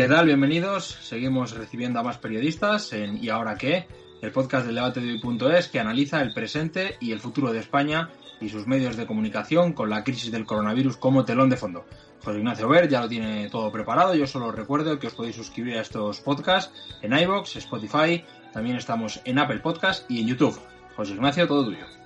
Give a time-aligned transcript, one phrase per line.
[0.00, 0.24] ¿Qué tal?
[0.24, 0.96] Bienvenidos.
[1.02, 3.86] Seguimos recibiendo a más periodistas en ¿Y ahora qué?
[4.22, 8.08] El podcast del debate de hoy.es que analiza el presente y el futuro de España
[8.40, 11.84] y sus medios de comunicación con la crisis del coronavirus como telón de fondo.
[12.24, 14.14] José Ignacio Ver ya lo tiene todo preparado.
[14.14, 16.72] Yo solo recuerdo que os podéis suscribir a estos podcasts
[17.02, 18.24] en iBox, Spotify,
[18.54, 20.58] también estamos en Apple Podcast y en YouTube.
[20.96, 21.99] José Ignacio, todo tuyo.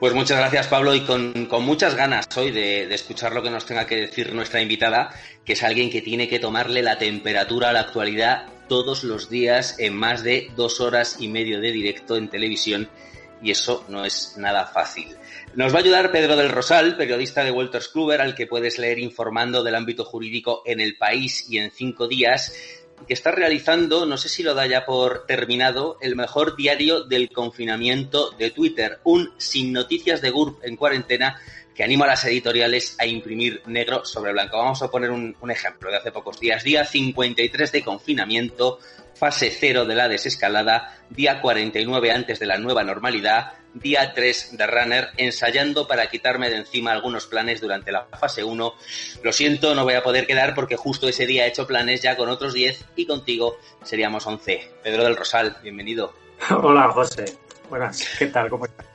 [0.00, 3.86] Pues muchas gracias, Pablo, y con, muchas ganas hoy de, escuchar lo que nos tenga
[3.86, 5.14] que decir nuestra invitada,
[5.44, 9.76] que es alguien que tiene que tomarle la temperatura a la actualidad todos los días
[9.78, 12.88] en más de dos horas y medio de directo en televisión,
[13.40, 15.16] y eso no es nada fácil.
[15.54, 18.98] Nos va a ayudar Pedro del Rosal, periodista de Walters Kluber, al que puedes leer
[18.98, 22.52] informando del ámbito jurídico en el país y en cinco días,
[23.06, 27.30] que está realizando, no sé si lo da ya por terminado, el mejor diario del
[27.30, 31.40] confinamiento de Twitter, un sin noticias de GURB en cuarentena
[31.74, 34.58] que anima a las editoriales a imprimir negro sobre blanco.
[34.58, 36.62] Vamos a poner un, un ejemplo de hace pocos días.
[36.62, 38.78] Día 53 de confinamiento,
[39.14, 44.66] fase 0 de la desescalada, día 49 antes de la nueva normalidad, día 3 de
[44.66, 48.74] Runner, ensayando para quitarme de encima algunos planes durante la fase 1.
[49.22, 52.16] Lo siento, no voy a poder quedar porque justo ese día he hecho planes ya
[52.16, 54.72] con otros 10 y contigo seríamos 11.
[54.82, 56.14] Pedro del Rosal, bienvenido.
[56.50, 57.24] Hola, José.
[57.68, 58.48] Buenas, ¿qué tal?
[58.48, 58.93] ¿Cómo estás?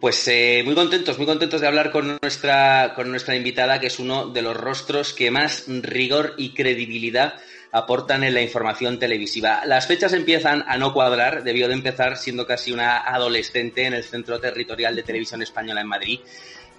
[0.00, 3.98] Pues eh, muy contentos, muy contentos de hablar con nuestra, con nuestra invitada, que es
[3.98, 7.34] uno de los rostros que más rigor y credibilidad
[7.72, 9.62] aportan en la información televisiva.
[9.66, 14.04] Las fechas empiezan a no cuadrar, debió de empezar siendo casi una adolescente en el
[14.04, 16.20] Centro Territorial de Televisión Española en Madrid.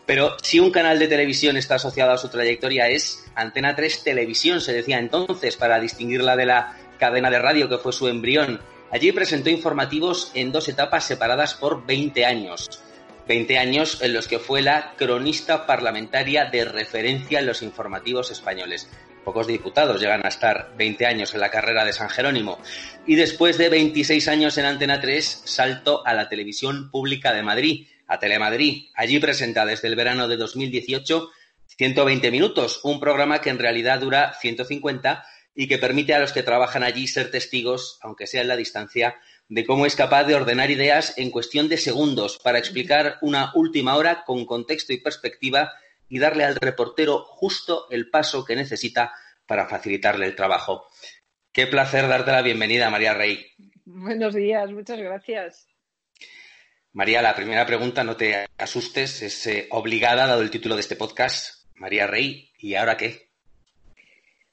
[0.06, 4.62] Pero si un canal de televisión está asociado a su trayectoria es Antena 3 Televisión,
[4.62, 8.62] se decía entonces, para distinguirla de la cadena de radio que fue su embrión.
[8.92, 12.82] Allí presentó informativos en dos etapas separadas por 20 años.
[13.30, 18.90] 20 años en los que fue la cronista parlamentaria de referencia en los informativos españoles.
[19.24, 22.58] Pocos diputados llegan a estar 20 años en la carrera de San Jerónimo.
[23.06, 27.86] Y después de 26 años en Antena 3, salto a la televisión pública de Madrid,
[28.08, 28.88] a Telemadrid.
[28.96, 31.30] Allí presenta desde el verano de 2018
[31.68, 35.24] 120 minutos, un programa que en realidad dura 150
[35.54, 39.18] y que permite a los que trabajan allí ser testigos, aunque sea en la distancia,
[39.50, 43.96] de cómo es capaz de ordenar ideas en cuestión de segundos para explicar una última
[43.96, 45.74] hora con contexto y perspectiva
[46.08, 49.12] y darle al reportero justo el paso que necesita
[49.48, 50.86] para facilitarle el trabajo.
[51.52, 53.48] Qué placer darte la bienvenida, María Rey.
[53.86, 55.68] Buenos días, muchas gracias.
[56.94, 60.96] María, la primera pregunta, no te asustes, es eh, obligada dado el título de este
[60.96, 61.66] podcast.
[61.76, 63.30] María Rey, ¿y ahora qué?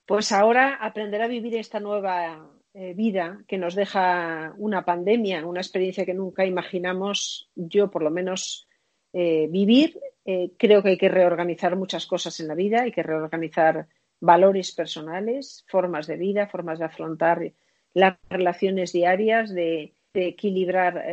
[0.06, 5.62] Pues ahora aprender a vivir esta nueva eh, vida que nos deja una pandemia, una
[5.62, 8.68] experiencia que nunca imaginamos, yo por lo menos,
[9.14, 9.98] eh, vivir.
[10.26, 13.86] Eh, creo que hay que reorganizar muchas cosas en la vida, hay que reorganizar
[14.20, 17.50] valores personales, formas de vida, formas de afrontar
[17.94, 21.04] las relaciones diarias, de, equilibrar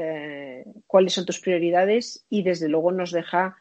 [0.88, 3.58] cuáles son tus prioridades y desde luego nos deja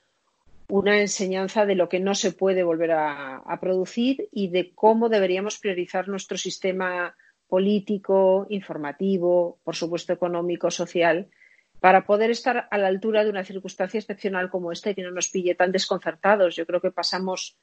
[0.68, 5.58] una enseñanza de lo que no se puede volver a producir y de cómo deberíamos
[5.58, 7.16] priorizar nuestro sistema
[7.52, 11.28] político, informativo, por supuesto económico, social,
[11.80, 15.10] para poder estar a la altura de una circunstancia excepcional como esta y que no
[15.10, 16.56] nos pille tan desconcertados.
[16.56, 17.58] Yo creo que pasamos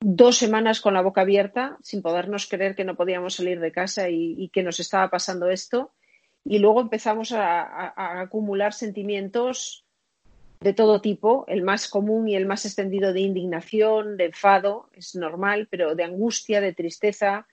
[0.00, 4.10] dos semanas con la boca abierta sin podernos creer que no podíamos salir de casa
[4.10, 5.92] y, que nos estaba pasando esto.
[6.44, 9.86] Y luego empezamos a, acumular sentimientos
[10.60, 15.14] de todo tipo, el más común y el más extendido de indignación, de enfado, es
[15.14, 17.46] normal, pero de angustia, de tristeza,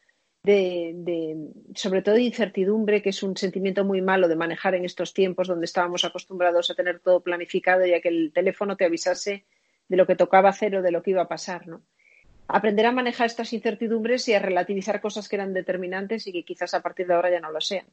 [0.44, 5.14] de, sobre todo de incertidumbre, que es un sentimiento muy malo de manejar en estos
[5.14, 9.46] tiempos donde estábamos acostumbrados a tener todo planificado y a que el teléfono te avisase
[9.88, 11.82] de lo que tocaba hacer o de lo que iba a pasar, ¿no?
[12.48, 16.74] Aprender a manejar estas incertidumbres y a relativizar cosas que eran determinantes y que quizás
[16.74, 17.86] a partir de ahora ya no lo sean.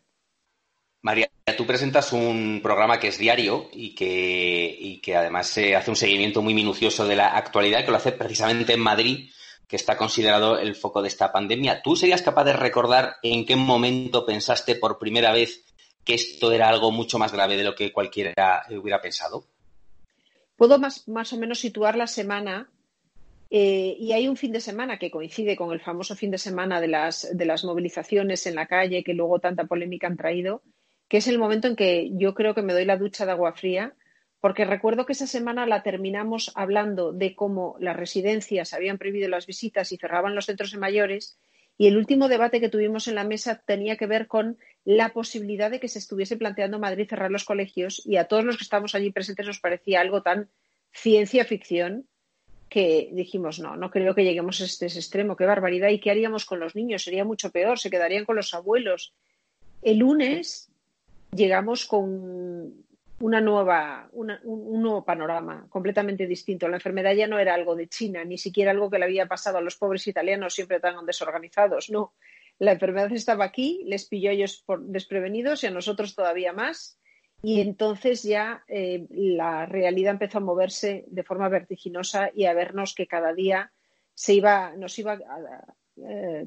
[1.03, 5.91] María, tú presentas un programa que es diario y que, y que además se hace
[5.91, 9.31] un seguimiento muy minucioso de la actualidad, que lo hace precisamente en Madrid,
[9.71, 11.81] que está considerado el foco de esta pandemia.
[11.81, 15.65] ¿Tú serías capaz de recordar en qué momento pensaste por primera vez
[16.05, 19.45] que esto era algo mucho más grave de lo que cualquiera hubiera pensado?
[20.57, 22.69] Puedo más, más o menos situar la semana
[23.49, 26.81] eh, y hay un fin de semana que coincide con el famoso fin de semana
[26.81, 30.63] de las, de las movilizaciones en la calle que luego tanta polémica han traído,
[31.07, 33.53] que es el momento en que yo creo que me doy la ducha de agua
[33.53, 33.95] fría,
[34.41, 39.47] porque recuerdo que esa semana la terminamos hablando de cómo las residencias habían prohibido las
[39.47, 41.39] visitas y cerraban los centros de mayores,
[41.77, 45.71] y el último debate que tuvimos en la mesa tenía que ver con la posibilidad
[45.71, 48.95] de que se estuviese planteando Madrid cerrar los colegios, y a todos los que estábamos
[48.95, 50.49] allí presentes nos parecía algo tan
[50.93, 52.07] ciencia ficción
[52.71, 56.47] que dijimos, no, no creo que lleguemos a este extremo, qué barbaridad, ¿y qué haríamos
[56.47, 57.03] con los niños?
[57.03, 59.13] Sería mucho peor, se quedarían con los abuelos.
[59.83, 60.71] El lunes
[61.35, 62.85] llegamos con
[63.21, 64.33] una nueva, un,
[64.83, 66.69] nuevo panorama completamente distinto.
[66.69, 69.59] La enfermedad ya no era algo de China, ni siquiera algo que le había pasado
[69.59, 71.91] a los pobres italianos siempre tan desorganizados.
[71.91, 72.15] No,
[72.59, 76.99] la enfermedad estaba aquí, les pilló ellos por desprevenidos y a nosotros todavía más
[77.43, 82.95] y entonces ya eh, la realidad empezó a moverse de forma vertiginosa y a vernos
[82.95, 83.73] que cada día
[84.15, 85.19] se iba, nos iba
[85.97, 86.47] eh,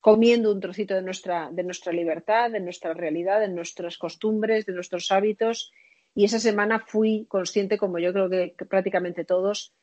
[0.00, 4.74] comiendo un trocito de nuestra, de nuestra libertad, de nuestra realidad, de nuestras costumbres, de
[4.74, 5.72] nuestros hábitos.
[6.14, 9.74] Y esa semana fui consciente, como yo creo que, prácticamente todos,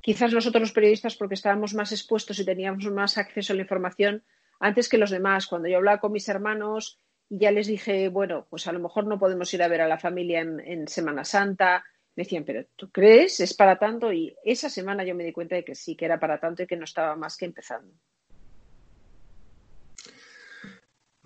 [0.00, 4.24] quizás nosotros los periodistas porque estábamos más expuestos y teníamos más acceso a la información
[4.58, 5.46] antes que los demás.
[5.46, 6.98] Cuando yo hablaba con mis hermanos
[7.28, 9.88] y ya les dije, bueno, pues a lo mejor no podemos ir a ver a
[9.88, 11.84] la familia en, Semana Santa.
[12.16, 13.38] Me decían, pero ¿tú crees?
[13.40, 14.12] ¿Es para tanto?
[14.12, 16.66] Y esa semana yo me di cuenta de que sí, que era para tanto y
[16.66, 17.94] que no estaba más que empezando.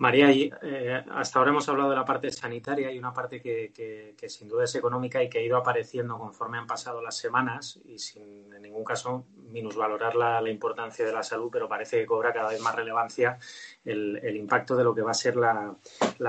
[0.01, 4.47] María, eh, hasta ahora hemos hablado de la parte sanitaria y una parte que, sin
[4.47, 8.51] duda es económica y que ha ido apareciendo conforme han pasado las semanas y sin
[8.51, 12.49] en ningún caso minusvalorar la, la importancia de la salud, pero parece que cobra cada
[12.49, 13.37] vez más relevancia
[13.85, 15.77] el, impacto de lo que va a ser la,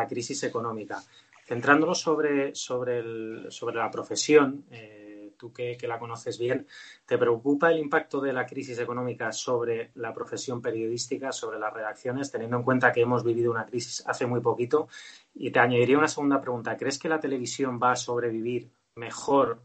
[0.07, 1.03] crisis económica.
[1.43, 5.02] Centrándonos sobre, sobre, sobre la profesión, eh,
[5.43, 6.69] tú que, la conoces bien,
[7.05, 12.31] ¿te preocupa el impacto de la crisis económica sobre la profesión periodística, sobre las redacciones,
[12.31, 14.87] teniendo en cuenta que hemos vivido una crisis hace muy poquito?
[15.35, 16.77] Y te añadiría una segunda pregunta.
[16.77, 19.61] ¿Crees que la televisión va a sobrevivir mejor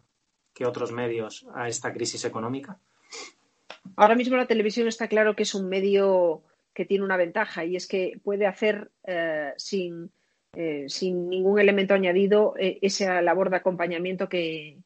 [0.51, 2.79] que otros medios a esta crisis económica?
[3.95, 6.41] Ahora mismo la televisión está claro que es un medio
[6.73, 10.11] que tiene una ventaja y es que puede hacer eh, sin,
[10.55, 14.79] eh, sin ningún elemento añadido eh, esa labor de acompañamiento que,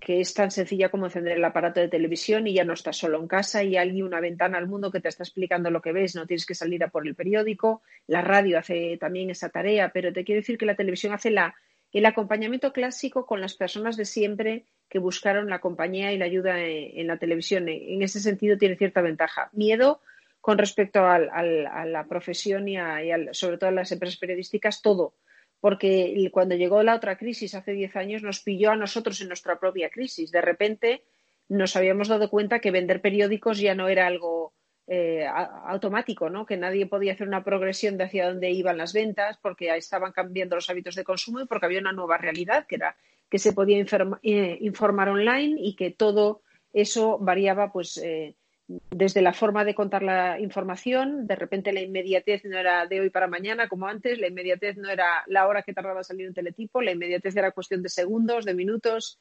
[0.00, 3.18] que es tan sencilla como encender el aparato de televisión y ya no estás solo
[3.18, 6.14] en casa y hay una ventana al mundo que te está explicando lo que ves,
[6.14, 10.12] no tienes que salir a por el periódico, la radio hace también esa tarea, pero
[10.12, 11.54] te quiero decir que la televisión hace la,
[11.92, 16.60] el acompañamiento clásico con las personas de siempre que buscaron la compañía y la ayuda
[16.60, 17.68] en, la televisión.
[17.68, 19.50] En ese sentido tiene cierta ventaja.
[19.52, 20.00] Miedo
[20.40, 25.12] con respecto a la profesión y, y sobre todo a las empresas periodísticas, todo
[25.60, 29.58] porque cuando llegó la otra crisis hace diez años nos pilló a nosotros en nuestra
[29.58, 30.30] propia crisis.
[30.30, 31.02] De repente
[31.48, 34.52] nos habíamos dado cuenta que vender periódicos ya no era algo
[34.86, 36.46] eh, automático, ¿no?
[36.46, 40.56] que nadie podía hacer una progresión de hacia dónde iban las ventas porque estaban cambiando
[40.56, 42.96] los hábitos de consumo y porque había una nueva realidad que era
[43.30, 43.84] que se podía
[44.22, 46.40] eh, informar online y que todo
[46.72, 48.34] eso variaba pues eh,
[48.68, 53.08] desde la forma de contar la información, de repente la inmediatez no era de hoy
[53.08, 56.82] para mañana como antes, la inmediatez no era la hora que tardaba salir un teletipo,
[56.82, 59.18] la inmediatez era cuestión de segundos, de minutos.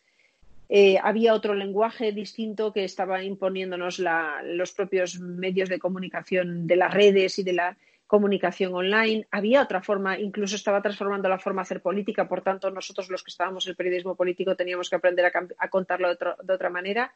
[0.68, 4.02] Eh, había otro lenguaje distinto que estaba imponiéndonos
[4.44, 9.28] los propios medios de comunicación de las redes y de la comunicación online.
[9.32, 13.24] Había otra forma, incluso estaba transformando la forma de hacer política, por tanto nosotros los
[13.24, 17.14] que estábamos en el periodismo político teníamos que aprender a, contarlo de, otra manera.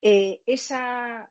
[0.00, 1.30] Eh, esa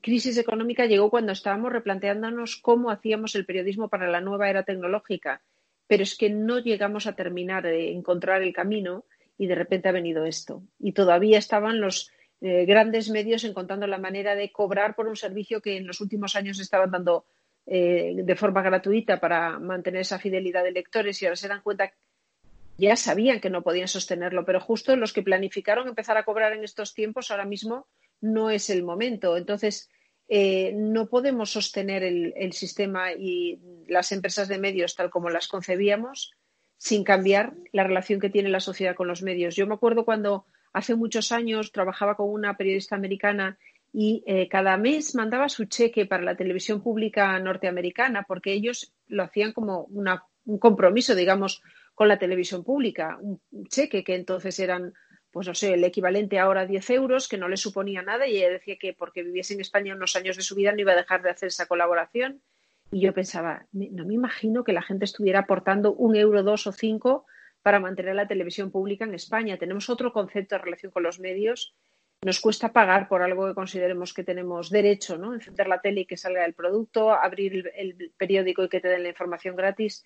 [0.00, 5.42] crisis económica llegó cuando estábamos replanteándonos cómo hacíamos el periodismo para la nueva era tecnológica,
[5.86, 9.04] pero es que no llegamos a terminar de encontrar el camino
[9.38, 10.62] y de repente ha venido esto.
[10.78, 15.60] Y todavía estaban los eh, grandes medios encontrando la manera de cobrar por un servicio
[15.60, 17.26] que en los últimos años estaban dando
[17.66, 21.92] eh, de forma gratuita para mantener esa fidelidad de lectores y ahora se dan cuenta
[22.78, 26.62] ya sabían que no podían sostenerlo, pero justo los que planificaron empezar a cobrar en
[26.62, 27.86] estos tiempos ahora mismo
[28.20, 29.36] no es el momento.
[29.36, 29.88] Entonces,
[30.28, 36.32] eh, no podemos sostener el, sistema y las empresas de medios tal como las concebíamos
[36.78, 39.54] sin cambiar la relación que tiene la sociedad con los medios.
[39.54, 43.56] Yo me acuerdo cuando hace muchos años trabajaba con una periodista americana
[43.92, 49.22] y eh, cada mes mandaba su cheque para la televisión pública norteamericana porque ellos lo
[49.22, 49.88] hacían como
[50.44, 51.62] un compromiso, digamos,
[51.94, 54.92] con la televisión pública, un cheque que entonces eran
[55.36, 58.38] pues no sé, el equivalente ahora a 10 euros, que no le suponía nada, y
[58.38, 60.96] ella decía que porque viviese en España unos años de su vida no iba a
[60.96, 62.40] dejar de hacer esa colaboración.
[62.90, 66.72] Y yo pensaba, no me imagino que la gente estuviera aportando un euro, dos o
[66.72, 67.26] cinco
[67.60, 69.58] para mantener la televisión pública en España.
[69.58, 71.74] Tenemos otro concepto en relación con los medios.
[72.22, 75.34] Nos cuesta pagar por algo que consideremos que tenemos derecho, ¿no?
[75.34, 79.02] Encender la tele y que salga el producto, abrir el periódico y que te den
[79.02, 80.02] la información gratis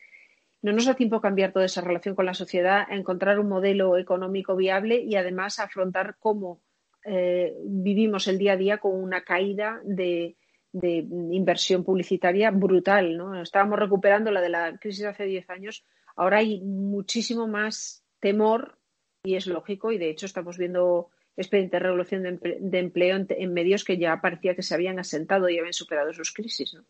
[0.62, 3.97] no nos da tiempo cambiar toda esa relación con la sociedad, a encontrar un modelo
[3.97, 6.61] económico viable y además afrontar cómo
[7.05, 10.37] eh, vivimos el día a día con una caída de,
[10.73, 13.17] inversión publicitaria brutal.
[13.17, 13.40] ¿no?
[13.40, 18.79] Estábamos recuperando la de la crisis hace 10 años, ahora hay muchísimo más temor
[19.25, 23.83] y es lógico y de hecho estamos viendo expedientes de revolución de, empleo en, medios
[23.85, 26.75] que ya parecía que se habían asentado y habían superado sus crisis.
[26.75, 26.85] ¿no?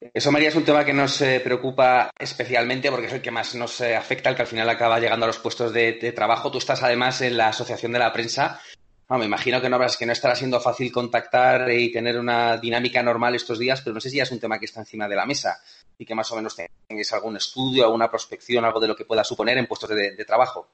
[0.00, 3.80] Eso, María, es un tema que nos preocupa especialmente porque es el que más nos
[3.80, 6.50] eh, afecta, el que al final acaba llegando a los puestos de, trabajo.
[6.50, 8.60] Tú estás además en la Asociación de la Prensa.
[9.08, 13.34] me imagino que no, que no estará siendo fácil contactar y tener una dinámica normal
[13.34, 15.24] estos días, pero no sé si ya es un tema que está encima de la
[15.24, 15.62] mesa
[15.96, 19.24] y que más o menos tengáis algún estudio, alguna prospección, algo de lo que pueda
[19.24, 20.68] suponer en puestos de trabajo.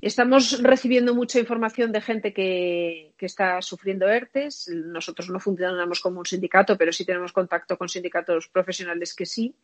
[0.00, 4.68] Estamos recibiendo mucha información de gente que, está sufriendo ERTES.
[4.68, 9.56] Nosotros no funcionamos como un sindicato, pero sí tenemos contacto con sindicatos profesionales que sí.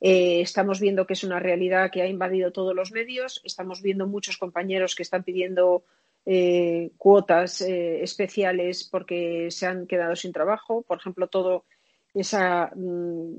[0.00, 3.42] Eh, estamos viendo que es una realidad que ha invadido todos los medios.
[3.44, 5.84] Estamos viendo muchos compañeros que están pidiendo
[6.24, 10.82] eh, cuotas eh, especiales porque se han quedado sin trabajo.
[10.82, 11.66] Por ejemplo, todo
[12.16, 13.34] mm,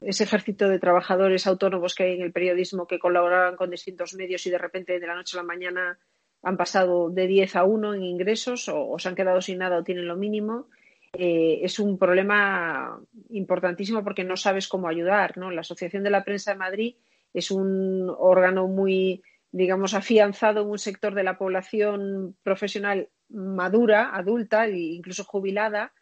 [0.00, 4.46] ese ejército de trabajadores autónomos que hay en el periodismo que colaboraban con distintos medios
[4.46, 5.98] y de repente de la noche a la mañana
[6.42, 9.84] han pasado de 10 a 1 en ingresos o, se han quedado sin nada o
[9.84, 10.66] tienen lo mínimo.
[11.12, 12.98] Eh, es un problema
[13.30, 15.36] importantísimo porque no sabes cómo ayudar.
[15.38, 15.50] ¿no?
[15.50, 16.96] La Asociación de la Prensa de Madrid
[17.32, 19.22] es un órgano muy,
[19.52, 25.92] digamos, afianzado en un sector de la población profesional madura, adulta e incluso jubilada,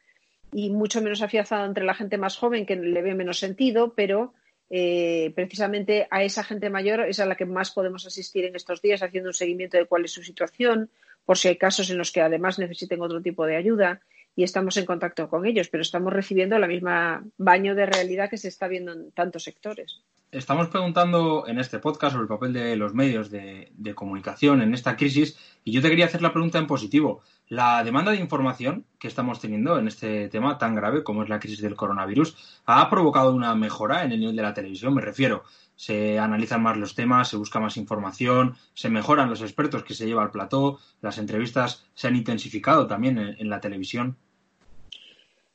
[0.52, 4.34] y mucho menos afianzado entre la gente más joven que le ve menos sentido, pero
[4.68, 8.80] eh, precisamente a esa gente mayor es a la que más podemos asistir en estos
[8.80, 10.90] días haciendo un seguimiento de cuál es su situación,
[11.24, 14.00] por si hay casos en los que además necesiten otro tipo de ayuda
[14.36, 18.38] y estamos en contacto con ellos, pero estamos recibiendo la misma baño de realidad que
[18.38, 20.02] se está viendo en tantos sectores.
[20.30, 24.96] Estamos preguntando en este podcast sobre el papel de los medios de, comunicación en esta
[24.96, 27.22] crisis y yo te quería hacer la pregunta en positivo.
[27.50, 31.40] La demanda de información que estamos teniendo en este tema tan grave como es la
[31.40, 35.42] crisis del coronavirus ha provocado una mejora en el nivel de la televisión, me refiero.
[35.74, 40.06] Se analizan más los temas, se busca más información, se mejoran los expertos que se
[40.06, 44.16] lleva al plató, las entrevistas se han intensificado también en la televisión.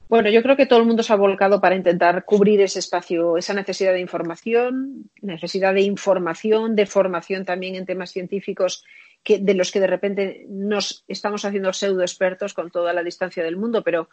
[0.09, 3.37] Bueno, yo creo que todo el mundo se ha volcado para intentar cubrir ese espacio,
[3.37, 8.83] esa necesidad de información, necesidad de información, de formación también en temas científicos
[9.25, 13.43] que, de los que de repente nos estamos haciendo pseudo expertos con toda la distancia
[13.43, 14.07] del mundo, pero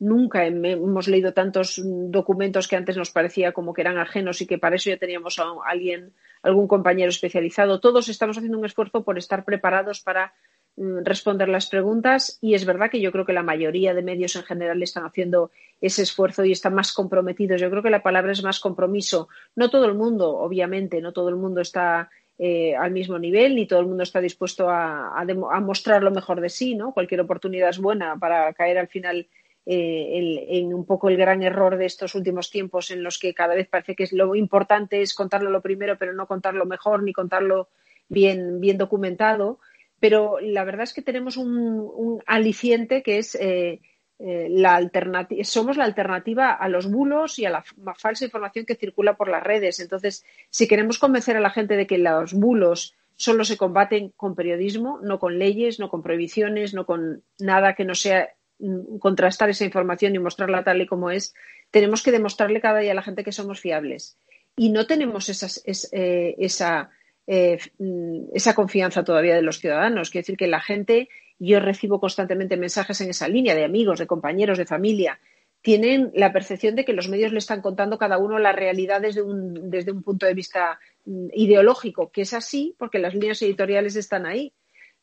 [0.00, 4.58] nunca hemos leído tantos documentos que antes nos parecía como que eran ajenos y que
[4.58, 7.78] para eso ya teníamos a alguien, algún compañero especializado.
[7.78, 10.32] Todos estamos haciendo un esfuerzo por estar preparados para
[10.76, 14.34] Mm, responder las preguntas y es verdad que yo creo que la mayoría de medios
[14.34, 17.60] en general están haciendo ese esfuerzo y están más comprometidos.
[17.60, 19.28] Yo creo que la palabra es más compromiso.
[19.54, 23.66] No todo el mundo, obviamente, no todo el mundo está eh, al mismo nivel ni
[23.66, 25.24] todo el mundo está dispuesto a,
[25.60, 26.92] mostrar lo mejor de sí, ¿no?
[26.92, 29.28] Cualquier oportunidad es buena para caer al final
[29.66, 33.54] eh, en un poco el gran error de estos últimos tiempos en los que cada
[33.54, 37.68] vez parece que lo importante es contarlo lo primero, pero no contarlo mejor ni contarlo
[38.08, 39.58] bien, bien documentado
[40.04, 43.80] pero la verdad es que tenemos un, aliciente que es eh,
[44.18, 47.64] eh, la alternativa, somos la alternativa a los bulos y a la
[47.96, 49.80] falsa información que circula por las redes.
[49.80, 54.34] Entonces, si queremos convencer a la gente de que los bulos solo se combaten con
[54.34, 59.50] periodismo, no con leyes, no con prohibiciones, no con nada que no sea mm, contrastar
[59.50, 61.34] esa información y mostrarla tal y como es,
[61.70, 64.16] tenemos que demostrarle cada día a la gente que somos fiables.
[64.56, 66.90] Y no tenemos eh, esa
[67.26, 70.10] eh, mm, esa confianza todavía de los ciudadanos.
[70.10, 71.08] Quiero decir que la gente,
[71.44, 75.20] yo recibo constantemente mensajes en esa línea de amigos, de compañeros, de familia,
[75.62, 79.22] tienen la percepción de que los medios le están contando cada uno la realidad desde
[79.22, 83.96] un, desde un punto de vista mm, ideológico, que es así porque las líneas editoriales
[83.96, 84.52] están ahí.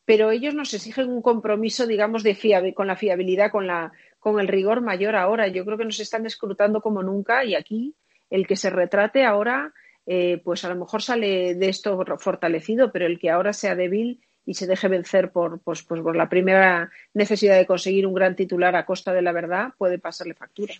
[0.05, 4.47] Pero ellos nos exigen un compromiso, digamos, de con la fiabilidad, con, la, con el
[4.47, 5.47] rigor mayor ahora.
[5.47, 7.95] Yo creo que nos están escrutando como nunca y aquí
[8.29, 9.73] el que se retrate ahora
[10.05, 14.21] eh, pues a lo mejor sale de esto fortalecido, pero el que ahora sea débil
[14.45, 18.35] y se deje vencer por, pues, pues por la primera necesidad de conseguir un gran
[18.35, 20.73] titular a costa de la verdad puede pasarle factura.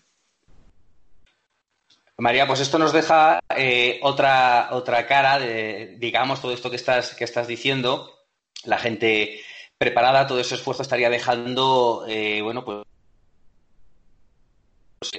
[2.18, 7.16] María, pues esto nos deja eh, otra, otra cara de, digamos, todo esto que estás,
[7.16, 8.12] que estás diciendo.
[8.64, 9.42] la gente
[9.78, 12.84] preparada, todo ese esfuerzo estaría dejando, eh, bueno, pues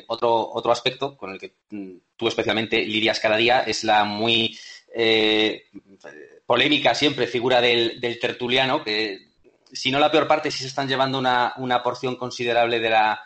[0.06, 4.56] otro, otro aspecto con el que mm, tú especialmente lidias cada día es la muy
[4.94, 5.64] eh,
[6.46, 9.30] polémica siempre figura del, tertuliano, que
[9.72, 13.20] si no la peor parte, sí se están llevando una, una porción considerable de la,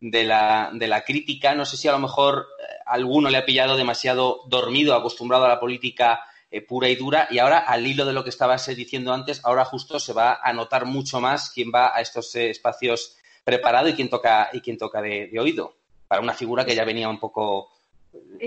[0.00, 1.54] de la, de la crítica.
[1.54, 5.48] No sé si a lo mejor eh, alguno le ha pillado demasiado dormido, acostumbrado a
[5.48, 9.12] la política eh, pura y dura, y ahora, al hilo de lo que estabas diciendo
[9.12, 13.16] antes, ahora justo se va a notar mucho más quién va a estos eh, espacios
[13.44, 15.76] preparado y quién toca, y quién toca de, oído,
[16.08, 17.70] para una figura que ya venía un poco.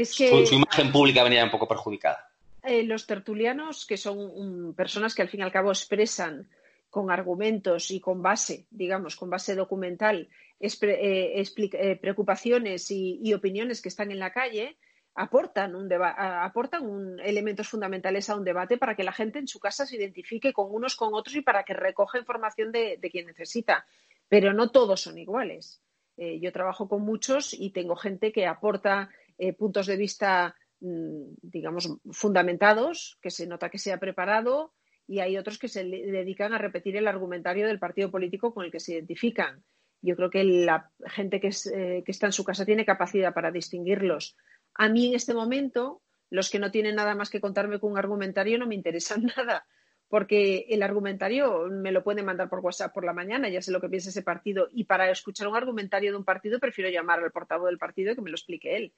[0.03, 2.29] su, imagen pública venía un poco perjudicada.
[2.63, 6.49] Los tertulianos, que son personas que al fin y al cabo expresan
[6.93, 10.29] con argumentos y con base, digamos, con base documental,
[10.59, 14.77] eh, eh, preocupaciones y, opiniones que están en la calle,
[15.15, 19.87] aportan, un aportan elementos fundamentales a un debate para que la gente en su casa
[19.87, 23.87] se identifique con unos con otros y para que recoja información de, quien necesita.
[24.29, 25.81] Pero no todos son iguales.
[26.15, 29.09] Eh, yo trabajo con muchos y tengo gente que aporta
[29.57, 34.73] puntos de vista, mm, digamos, fundamentados, que se nota que se ha preparado,
[35.07, 38.71] y hay otros que se dedican a repetir el argumentario del partido político con el
[38.71, 39.63] que se identifican.
[40.01, 44.35] Yo creo que la gente eh, que, está en su casa tiene capacidad para distinguirlos.
[44.75, 47.97] A mí en este momento, los que no tienen nada más que contarme con un
[47.97, 49.65] argumentario no me interesan nada,
[50.09, 53.79] porque el argumentario me lo pueden mandar por WhatsApp por la mañana, ya sé lo
[53.81, 57.31] que piensa ese partido, y para escuchar un argumentario de un partido prefiero llamar al
[57.31, 58.93] portavoz del partido y que me lo explique él.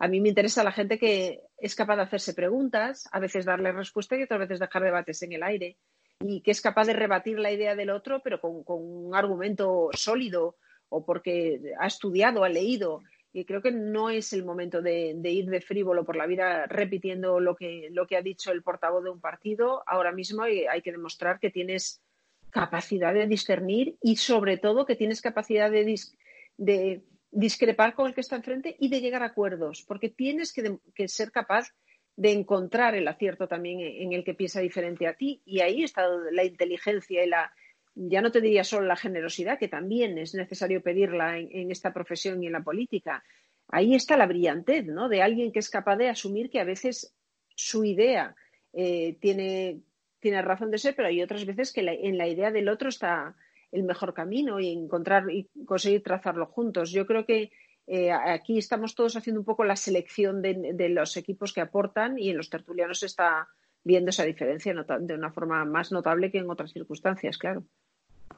[0.00, 3.70] A mí me interesa la gente que es capaz de hacerse preguntas, a veces darle
[3.70, 5.76] respuesta y otras veces dejar debates en el aire,
[6.20, 10.56] y que es capaz de rebatir la idea del otro, pero con, un argumento sólido
[10.88, 13.02] o porque ha estudiado, ha leído.
[13.34, 17.38] Y creo que no es el momento de, ir de frívolo por la vida repitiendo
[17.38, 19.82] lo que, lo que ha dicho el portavoz de un partido.
[19.86, 22.00] Ahora mismo hay, que demostrar que tienes
[22.48, 25.94] capacidad de discernir y sobre todo que tienes capacidad de,
[26.56, 31.08] de discrepar con el que está enfrente y de llegar a acuerdos, porque tienes que,
[31.08, 31.68] ser capaz
[32.16, 35.40] de encontrar el acierto también en el que piensa diferente a ti.
[35.44, 37.52] Y ahí está la inteligencia y la,
[37.94, 42.42] ya no te diría solo la generosidad, que también es necesario pedirla en, esta profesión
[42.42, 43.22] y en la política.
[43.68, 45.08] Ahí está la brillantez, ¿no?
[45.08, 47.14] De alguien que es capaz de asumir que a veces
[47.54, 48.34] su idea
[48.72, 49.80] eh, tiene,
[50.18, 53.36] tiene razón de ser, pero hay otras veces que en la idea del otro está,
[53.72, 56.90] el mejor camino y encontrar y conseguir trazarlo juntos.
[56.90, 57.50] Yo creo que
[57.86, 62.30] eh, aquí estamos todos haciendo un poco la selección de, los equipos que aportan y
[62.30, 63.48] en los tertulianos se está
[63.82, 67.64] viendo esa diferencia de una forma más notable que en otras circunstancias, claro.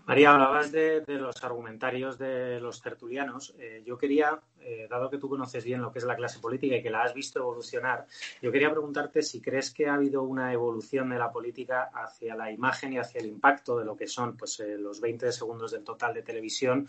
[0.05, 3.55] María, hablabas de, los argumentarios de los tertulianos.
[3.59, 6.77] Eh, yo quería, eh, dado que tú conoces bien lo que es la clase política
[6.77, 8.07] y que la has visto evolucionar,
[8.41, 12.51] yo quería preguntarte si crees que ha habido una evolución de la política hacia la
[12.51, 15.85] imagen y hacia el impacto de lo que son pues, eh, los 20 segundos del
[15.85, 16.89] total de televisión,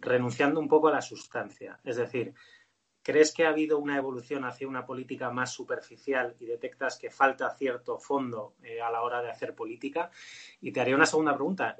[0.00, 1.80] renunciando un poco a la sustancia.
[1.84, 2.34] Es decir,
[3.02, 7.50] ¿crees que ha habido una evolución hacia una política más superficial y detectas que falta
[7.56, 10.10] cierto fondo a la hora de hacer política?
[10.60, 11.76] Y te haría una segunda pregunta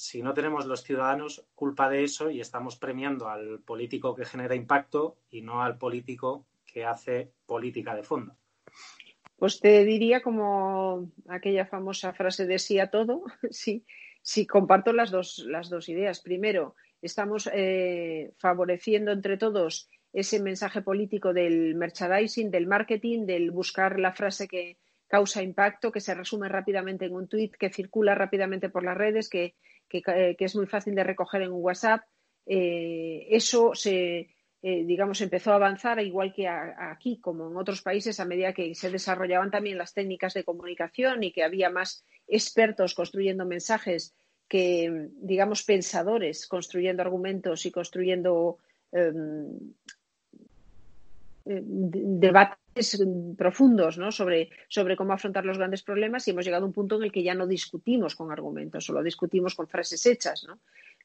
[0.00, 4.54] si no tenemos los ciudadanos culpa de eso y estamos premiando al político que genera
[4.54, 8.34] impacto y no al político que hace política de fondo.
[9.36, 13.84] Pues te diría como aquella famosa frase de sí a todo, sí,
[14.22, 16.20] sí comparto las dos, las dos ideas.
[16.20, 24.00] Primero, estamos eh, favoreciendo entre todos ese mensaje político del merchandising, del marketing, del buscar
[24.00, 28.70] la frase que causa impacto, que se resume rápidamente en un tuit, que circula rápidamente
[28.70, 29.56] por las redes, que
[29.92, 32.02] eh, que, es muy fácil de recoger en WhatsApp.
[32.46, 34.28] Eh, eso se,
[34.62, 38.74] eh, digamos, empezó a avanzar, igual que aquí, como en otros países, a medida que
[38.74, 44.14] se desarrollaban también las técnicas de comunicación y que había más expertos construyendo mensajes
[44.48, 48.58] que, digamos, pensadores construyendo argumentos y construyendo
[48.90, 49.74] em,
[51.44, 52.59] debates
[53.36, 54.12] profundos ¿no?
[54.12, 57.12] sobre, sobre cómo afrontar los grandes problemas y hemos llegado a un punto en el
[57.12, 60.46] que ya no discutimos con argumentos, solo discutimos con frases hechas.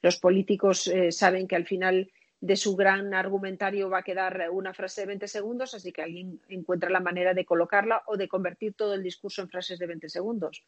[0.02, 4.74] Los políticos eh, saben que al final de su gran argumentario va a quedar una
[4.74, 8.74] frase de 20 segundos, así que alguien encuentra la manera de colocarla o de convertir
[8.74, 10.64] todo el discurso en frases de 20 segundos.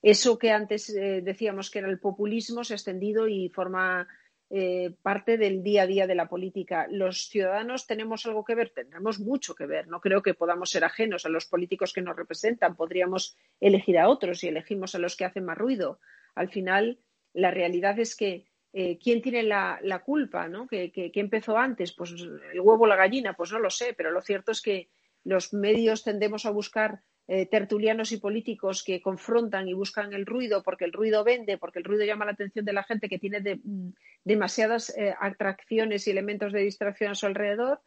[0.00, 4.06] Eso que antes eh, decíamos que era el populismo se ha extendido y forma
[4.50, 6.86] eh, parte del día a día de la política.
[6.90, 9.88] Los ciudadanos tenemos algo que ver, tendremos mucho que ver.
[9.88, 12.76] No creo que podamos ser ajenos a los políticos que nos representan.
[12.76, 16.00] Podríamos elegir a otros y elegimos a los que hacen más ruido.
[16.34, 16.98] Al final,
[17.34, 20.48] la realidad es que eh, ¿quién tiene la, culpa?
[20.48, 20.66] ¿no?
[20.66, 21.92] ¿Qué, empezó antes?
[21.92, 24.88] Pues el huevo o la gallina, pues no lo sé, pero lo cierto es que
[25.24, 30.62] los medios tendemos a buscar eh, tertulianos y políticos que confrontan y buscan el ruido
[30.62, 33.60] porque el ruido vende, porque el ruido llama la atención de la gente que tiene
[33.62, 33.90] mm,
[34.24, 37.82] demasiadas eh, atracciones y elementos de distracción a su alrededor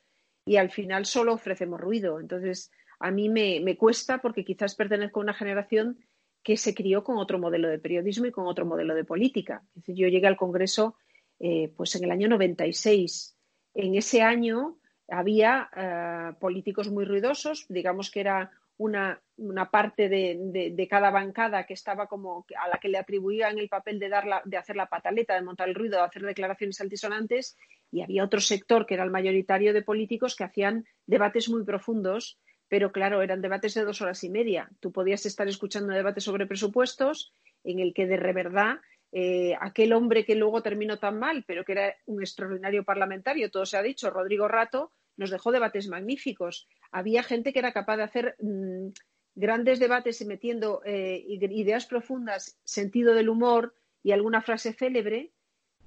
[0.46, 2.20] y al final solo ofrecemos ruido.
[2.20, 5.98] Entonces, a mí me, cuesta porque quizás pertenezco a una generación
[6.44, 9.64] que se crió con otro modelo de periodismo y con otro modelo de política.
[9.88, 10.98] yo llegué al Congreso
[11.40, 13.36] eh, pues en el año 96.
[13.74, 14.78] En ese año
[15.08, 22.46] había políticos muy ruidosos, digamos que era una, parte de, cada bancada que estaba como
[22.58, 25.70] a la que le atribuían el papel de, dar de hacer la pataleta, de montar
[25.70, 27.58] el ruido, de hacer declaraciones altisonantes,
[27.92, 32.40] y había otro sector que era el mayoritario de políticos que hacían debates muy profundos,
[32.68, 34.70] pero claro, eran debates de dos horas y media.
[34.80, 38.80] Tú podías estar escuchando debates sobre presupuestos en el que de verdad
[39.12, 43.66] eh, aquel hombre que luego terminó tan mal, pero que era un extraordinario parlamentario, todo
[43.66, 46.68] se ha dicho, Rodrigo Rato, nos dejó debates magníficos.
[46.92, 48.88] Había gente que era capaz de hacer mm,
[49.36, 55.30] grandes debates metiendo eh, ideas profundas, sentido del humor y alguna frase célebre,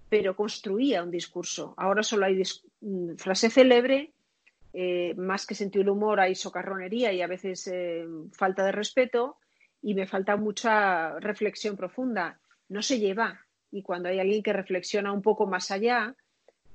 [0.08, 1.74] pero construía un discurso.
[1.76, 2.42] Ahora solo hay
[2.80, 4.12] mm, frase célebre,
[4.72, 9.38] eh, más que sentido del humor hay socarronería y a veces eh, falta de respeto
[9.82, 12.38] y me falta mucha reflexión profunda.
[12.68, 13.40] No se lleva.
[13.72, 16.14] Y cuando hay alguien que reflexiona un poco más allá,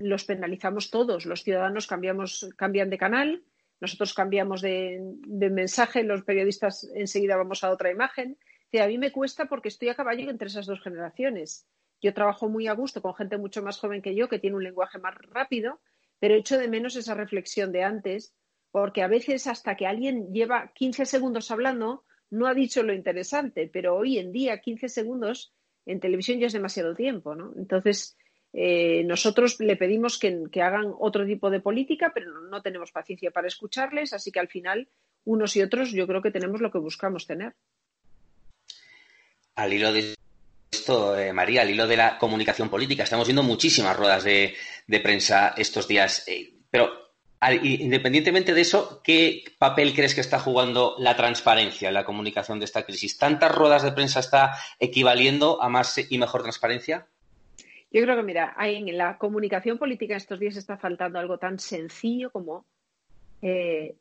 [0.00, 1.26] los penalizamos todos.
[1.26, 3.44] Los ciudadanos cambiamos, cambian de canal,
[3.80, 8.36] nosotros cambiamos de, mensaje, los periodistas enseguida vamos a otra imagen.
[8.78, 11.66] a mí me cuesta porque estoy a caballo entre esas dos generaciones.
[12.02, 14.64] Yo trabajo muy a gusto con gente mucho más joven que yo, que tiene un
[14.64, 15.80] lenguaje más rápido,
[16.18, 18.34] pero echo de menos esa reflexión de antes,
[18.70, 23.68] porque a veces hasta que alguien lleva 15 segundos hablando, no ha dicho lo interesante,
[23.70, 25.52] pero hoy en día 15 segundos
[25.84, 27.52] en televisión ya es demasiado tiempo, ¿no?
[27.56, 28.16] Entonces,
[28.52, 33.46] eh, nosotros le pedimos que, hagan otro tipo de política, pero no, tenemos paciencia para
[33.46, 34.88] escucharles, así que al final,
[35.24, 37.54] unos y otros, yo creo que tenemos lo que buscamos tener.
[39.54, 40.14] Al hilo de
[40.70, 44.54] esto, eh, María, al hilo de la comunicación política, estamos viendo muchísimas ruedas de,
[45.02, 47.10] prensa estos días, eh, pero
[47.62, 52.66] independientemente de eso, ¿qué papel crees que está jugando la transparencia en la comunicación de
[52.66, 53.16] esta crisis?
[53.16, 57.06] ¿Tantas ruedas de prensa está equivaliendo a más y mejor transparencia?
[57.92, 62.30] Yo creo que, mira, en la comunicación política estos días está faltando algo tan sencillo
[62.30, 62.64] como
[63.42, 63.96] eh,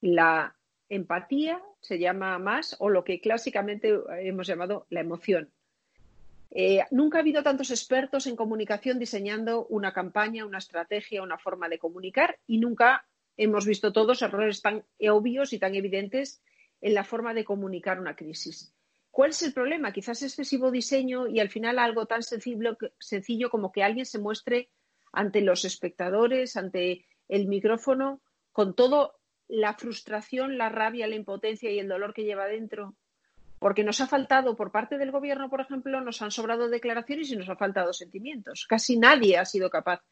[0.00, 0.54] la
[0.88, 5.50] empatía, se llama más, o lo que clásicamente hemos llamado la emoción.
[6.50, 11.68] Eh, nunca ha habido tantos expertos en comunicación diseñando una campaña, una estrategia, una forma
[11.68, 13.04] de comunicar y nunca
[13.36, 16.42] hemos visto todos errores tan obvios y tan evidentes
[16.80, 18.73] en la forma de comunicar una crisis.
[19.14, 19.92] ¿Cuál es el problema?
[19.92, 24.70] Quizás excesivo diseño y al final algo tan sencillo, como que alguien se muestre
[25.12, 29.12] ante los espectadores, ante el micrófono, con toda
[29.46, 32.96] la frustración, la rabia, la impotencia y el dolor que lleva dentro.
[33.60, 37.36] Porque nos ha faltado, por parte del gobierno, por ejemplo, nos han sobrado declaraciones y
[37.36, 38.66] nos ha faltado sentimientos.
[38.68, 40.02] Casi nadie ha sido capaz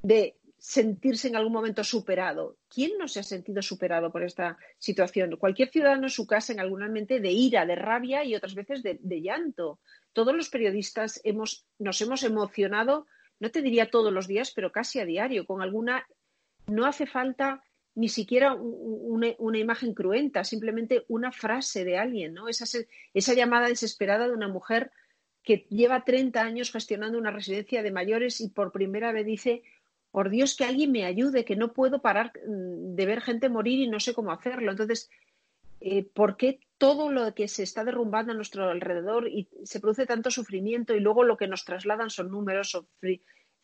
[0.00, 2.56] de sentirse en algún momento superado.
[2.70, 5.36] ¿Quién no se ha sentido superado por esta situación?
[5.36, 8.82] Cualquier ciudadano en su casa, en alguna mente de ira, de rabia y otras veces
[8.82, 9.78] de, llanto.
[10.14, 13.06] Todos los periodistas hemos, nos hemos emocionado,
[13.40, 16.06] no te diría todos los días, pero casi a diario, con alguna.
[16.66, 17.62] No hace falta
[17.94, 22.48] ni siquiera una, imagen cruenta, simplemente una frase de alguien, ¿no?
[22.48, 22.64] Esa,
[23.12, 24.90] esa llamada desesperada de una mujer
[25.42, 29.62] que lleva 30 años gestionando una residencia de mayores y por primera vez dice
[30.14, 33.80] por Dios que alguien me ayude, que no puedo parar mm, de ver gente morir
[33.80, 34.70] y no sé cómo hacerlo.
[34.70, 35.10] Entonces,
[35.80, 40.06] eh, ¿por qué todo lo que se está derrumbando a nuestro alrededor y se produce
[40.06, 42.86] tanto sufrimiento y luego lo que nos trasladan son números o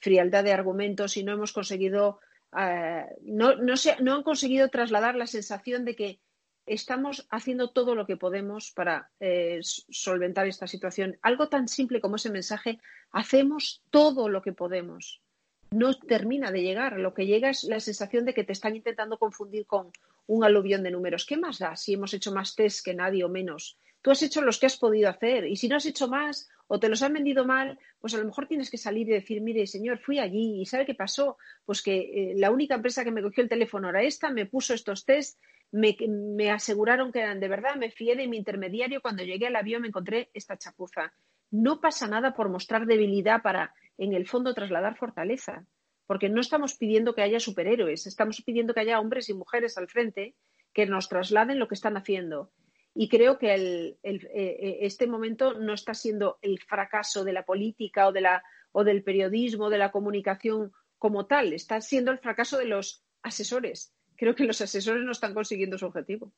[0.00, 2.18] frialdad de argumentos y no hemos conseguido,
[2.58, 6.20] eh, no, no han conseguido trasladar la sensación de que
[6.66, 11.16] estamos haciendo todo lo que podemos para eh, solventar esta situación.
[11.22, 12.80] Algo tan simple como ese mensaje,
[13.12, 15.22] hacemos todo lo que podemos
[15.70, 16.98] no termina de llegar.
[16.98, 19.90] Lo que llega es la sensación de que te están intentando confundir con
[20.26, 21.26] un aluvión de números.
[21.26, 23.76] ¿Qué más da si hemos hecho más test que nadie o menos?
[24.02, 26.78] Tú has hecho los que has podido hacer y si no has hecho más o
[26.80, 29.66] te los han vendido mal, pues a lo mejor tienes que salir y decir, mire,
[29.66, 31.36] señor, fui allí y ¿sabe qué pasó?
[31.66, 34.72] Pues que eh, la única empresa que me cogió el teléfono era esta, me puso
[34.72, 35.38] estos test,
[35.72, 39.56] me, me aseguraron que eran de verdad, me fié de mi intermediario, cuando llegué al
[39.56, 41.12] avión me encontré esta chapuza.
[41.50, 45.66] No pasa nada por mostrar debilidad para en el fondo trasladar fortaleza,
[46.06, 49.88] porque no estamos pidiendo que haya superhéroes, estamos pidiendo que haya hombres y mujeres al
[49.88, 50.34] frente
[50.72, 52.50] que nos trasladen lo que están haciendo.
[52.94, 58.08] Y creo que eh, eh, este momento no está siendo el fracaso de la política
[58.08, 62.56] o, de la, o del periodismo, de la comunicación como tal, está siendo el fracaso
[62.56, 63.94] de los asesores.
[64.16, 66.32] Creo que los asesores no están consiguiendo su objetivo.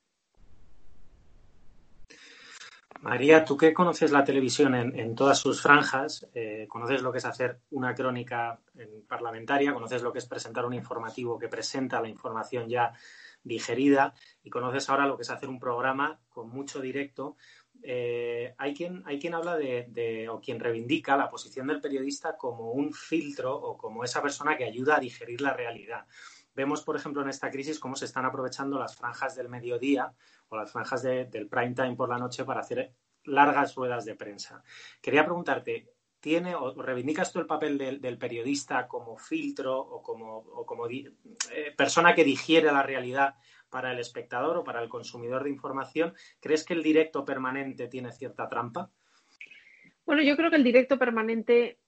[3.02, 7.24] María, tú que conoces la televisión en, todas sus franjas, eh, conoces lo que es
[7.24, 8.60] hacer una crónica
[9.08, 12.92] parlamentaria, conoces lo que es presentar un informativo que presenta la información ya
[13.42, 17.36] digerida y conoces ahora lo que es hacer un programa con mucho directo.
[17.82, 22.70] Eh, hay, quien, hay quien habla de, o quien reivindica la posición del periodista como
[22.70, 26.06] un filtro o como esa persona que ayuda a digerir la realidad.
[26.54, 30.12] Vemos, por ejemplo, en esta crisis cómo se están aprovechando las franjas del mediodía
[30.48, 32.92] o las franjas del prime time por la noche para hacer
[33.24, 34.62] largas ruedas de prensa.
[35.00, 35.88] Quería preguntarte,
[36.20, 42.24] ¿tiene o reivindicas tú el papel del, periodista como filtro o como, eh, persona que
[42.24, 43.34] digiere la realidad
[43.70, 46.14] para el espectador o para el consumidor de información?
[46.40, 48.90] ¿Crees que el directo permanente tiene cierta trampa?
[50.04, 51.78] Bueno, yo creo que el directo permanente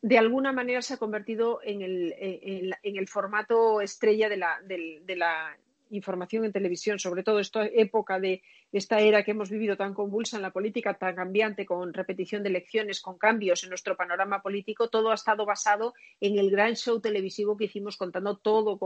[0.00, 5.56] de alguna manera se ha convertido en el, formato estrella de la, de la
[5.90, 10.36] información en televisión, sobre todo esta época de esta era que hemos vivido tan convulsa
[10.36, 14.88] en la política, tan cambiante, con repetición de elecciones, con cambios en nuestro panorama político,
[14.88, 18.78] todo ha estado basado en el gran show televisivo que hicimos contando todo,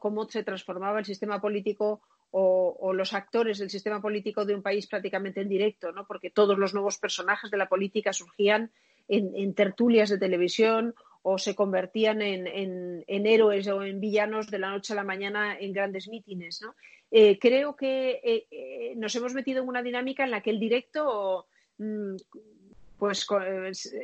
[0.00, 4.88] cómo se transformaba el sistema político o, los actores del sistema político de un país
[4.88, 6.04] prácticamente en directo, ¿no?
[6.04, 8.72] porque todos los nuevos personajes de la política surgían
[9.08, 10.94] en tertulias de televisión
[11.26, 15.72] o se convertían en, héroes o en villanos de la noche a la mañana en
[15.72, 16.60] grandes mítines.
[16.60, 16.74] ¿no?
[17.10, 20.60] Eh, creo que eh, eh, nos hemos metido en una dinámica en la que el
[20.60, 21.46] directo
[21.78, 22.16] mm,
[22.98, 23.26] pues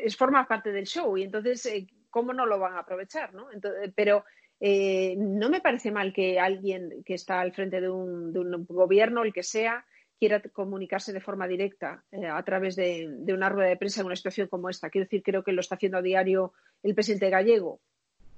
[0.02, 1.70] es, forma parte del show y entonces
[2.08, 3.48] cómo no lo van a aprovechar ¿no?
[3.94, 4.24] pero
[4.60, 9.22] no me parece mal que alguien que está al frente de un, de un gobierno
[9.22, 9.84] el que sea
[10.20, 14.16] quiera comunicarse de forma directa eh, a través de, una rueda de prensa en una
[14.16, 14.90] situación como esta.
[14.90, 16.52] Quiero decir, creo que lo está haciendo a diario
[16.82, 17.80] el presidente gallego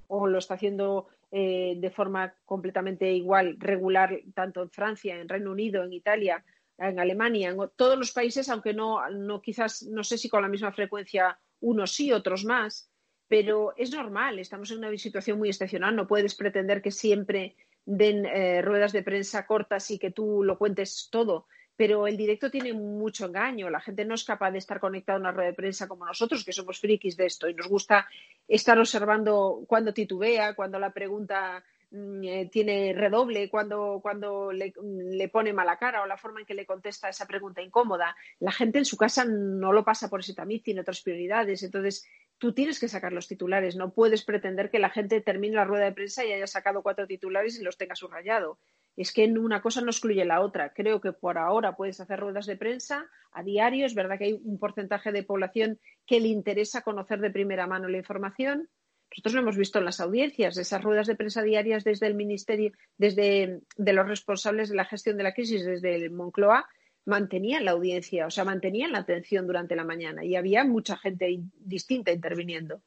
[0.06, 5.50] o lo está haciendo eh, de forma completamente igual, regular, tanto en Francia, en Reino
[5.50, 6.44] Unido, en Italia,
[6.78, 10.48] en Alemania, en todos los países, aunque no, no quizás, no sé si con la
[10.48, 12.88] misma frecuencia unos sí, otros más,
[13.26, 18.24] pero es normal, estamos en una situación muy excepcional, no puedes pretender que siempre den
[18.26, 21.46] eh, ruedas de prensa cortas y que tú lo cuentes todo
[21.82, 23.68] pero el directo tiene mucho engaño.
[23.68, 26.44] La gente no es capaz de estar conectada a una red de prensa como nosotros,
[26.44, 28.06] que somos frikis de esto y nos gusta
[28.46, 35.28] estar observando cuando titubea, cuando la pregunta mm, eh, tiene redoble, cuando, cuando le, le,
[35.28, 38.14] pone mala cara o la forma en que le contesta esa pregunta incómoda.
[38.38, 41.64] La gente en su casa no lo pasa por ese tamiz, tiene otras prioridades.
[41.64, 42.06] Entonces,
[42.38, 43.74] tú tienes que sacar los titulares.
[43.74, 47.08] No puedes pretender que la gente termine la rueda de prensa y haya sacado cuatro
[47.08, 48.60] titulares y los tenga subrayado
[48.96, 50.72] es que una cosa no excluye la otra.
[50.72, 53.86] Creo que por ahora puedes hacer ruedas de prensa a diario.
[53.86, 57.88] Es verdad que hay un porcentaje de población que le interesa conocer de primera mano
[57.88, 58.68] la información.
[59.10, 62.72] Nosotros lo hemos visto en las audiencias, esas ruedas de prensa diarias desde el Ministerio,
[62.96, 66.66] desde de los responsables de la gestión de la crisis, desde el Moncloa,
[67.04, 71.40] mantenían la audiencia, o sea, mantenían la atención durante la mañana y había mucha gente
[71.56, 72.82] distinta interviniendo.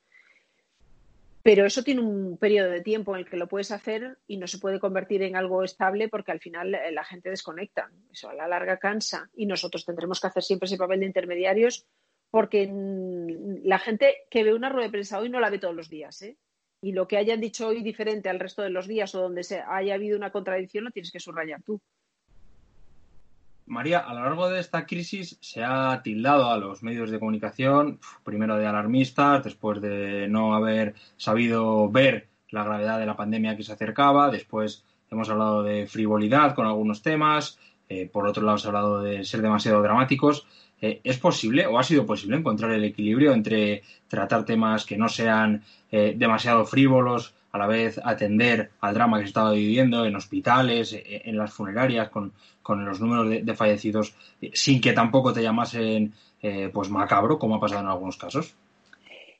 [1.45, 4.47] Pero eso tiene un periodo de tiempo en el que lo puedes hacer y no
[4.47, 7.91] se puede convertir en algo estable porque al final eh, la gente desconecta.
[8.11, 11.85] Eso a la larga cansa y nosotros tendremos que hacer siempre ese papel de intermediarios
[12.31, 12.67] porque
[13.63, 16.19] la gente que ve una rueda de prensa hoy no la ve todos los días.
[16.23, 16.35] ¿eh?
[16.81, 19.93] Y lo que hayan dicho hoy diferente al resto de los días o donde haya
[19.93, 21.79] habido una contradicción lo tienes que subrayar tú.
[23.67, 27.99] María, a lo largo de esta crisis se ha tildado a los medios de comunicación,
[28.23, 33.63] primero de alarmistas, después de no haber sabido ver la gravedad de la pandemia que
[33.63, 37.57] se acercaba, después hemos hablado de frivolidad con algunos temas,
[37.89, 40.45] eh, por otro lado se ha hablado de ser demasiado dramáticos.
[40.81, 45.09] Eh, ¿Es posible o ha sido posible encontrar el equilibrio entre tratar temas que no
[45.09, 50.17] sean eh, demasiado frívolos, a la vez atender al drama que se estaba viviendo en
[50.17, 52.33] hospitales, e, en las funerarias, con,
[52.85, 57.59] los números de, fallecidos, eh, sin que tampoco te llamasen eh, pues macabro, como ha
[57.61, 58.57] pasado en algunos casos?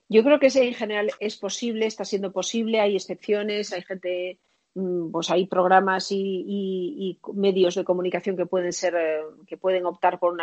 [0.07, 4.37] Yo creo que en general es posible, está siendo posible, hay excepciones, hay gente,
[4.75, 10.19] mm, pues hay programas y, medios de comunicación que pueden ser, eh, que pueden optar
[10.19, 10.37] por,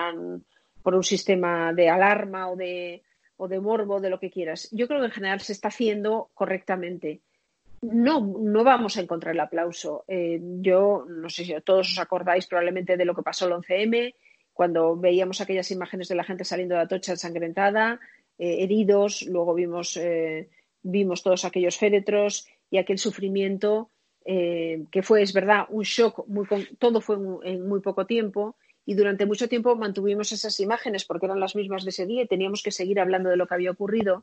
[0.83, 3.03] por un sistema de alarma o de,
[3.39, 4.69] o de morbo, de lo que quieras.
[4.73, 7.23] Yo creo que en general se está haciendo correctamente
[7.83, 10.05] no, no vamos a encontrar el aplauso.
[10.07, 14.14] Eh, yo no sé si todos os acordáis probablemente de lo que pasó el 11M,
[14.53, 17.99] cuando veíamos aquellas imágenes de la gente saliendo de la tocha ensangrentada,
[18.38, 20.49] eh, heridos, luego vimos, eh,
[20.83, 23.90] vimos todos aquellos féretros y aquel sufrimiento
[24.25, 26.47] que fue, es verdad, un shock, muy,
[26.79, 28.55] todo fue en muy poco tiempo
[28.87, 32.29] y durante mucho tiempo mantuvimos esas imágenes porque eran las mismas de ese día y
[32.29, 34.23] teníamos que seguir hablando de lo que había ocurrido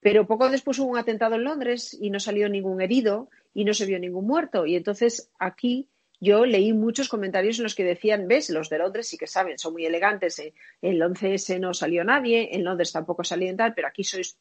[0.00, 3.74] pero poco después hubo un atentado en Londres y no salió ningún herido y no
[3.74, 4.66] se vio ningún muerto.
[4.66, 5.88] Y entonces aquí
[6.20, 9.58] yo leí muchos comentarios en los que decían, ves, los de Londres sí que saben,
[9.58, 13.74] son muy elegantes, eh, en el 11S no salió nadie, en Londres tampoco salió tal,
[13.74, 14.36] pero aquí sois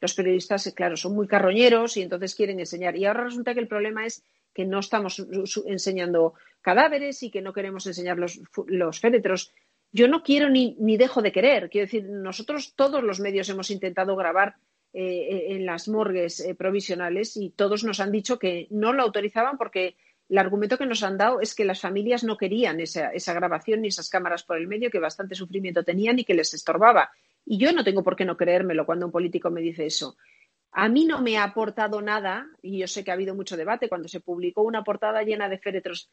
[0.00, 2.96] los periodistas, eh, claro, son muy carroñeros y entonces quieren enseñar.
[2.96, 5.24] Y ahora resulta que el problema es que no estamos
[5.66, 9.52] enseñando cadáveres y que no queremos enseñar los, los féretros.
[9.92, 11.70] Yo no quiero ni, ni dejo de querer.
[11.70, 14.56] Quiero decir, nosotros todos los medios hemos intentado grabar
[14.92, 19.96] eh, en las morgues provisionales y todos nos han dicho que no lo autorizaban porque
[20.32, 23.88] el argumento que nos han dado es que las familias no querían esa, grabación ni
[23.88, 27.10] esas cámaras por el medio, que bastante sufrimiento tenían y que les estorbaba.
[27.44, 30.16] Y yo no tengo por qué no creérmelo cuando un político me dice eso.
[30.70, 33.90] A mí no me ha aportado nada, y yo sé que ha habido mucho debate
[33.90, 36.08] cuando se publicó una portada llena de féretros,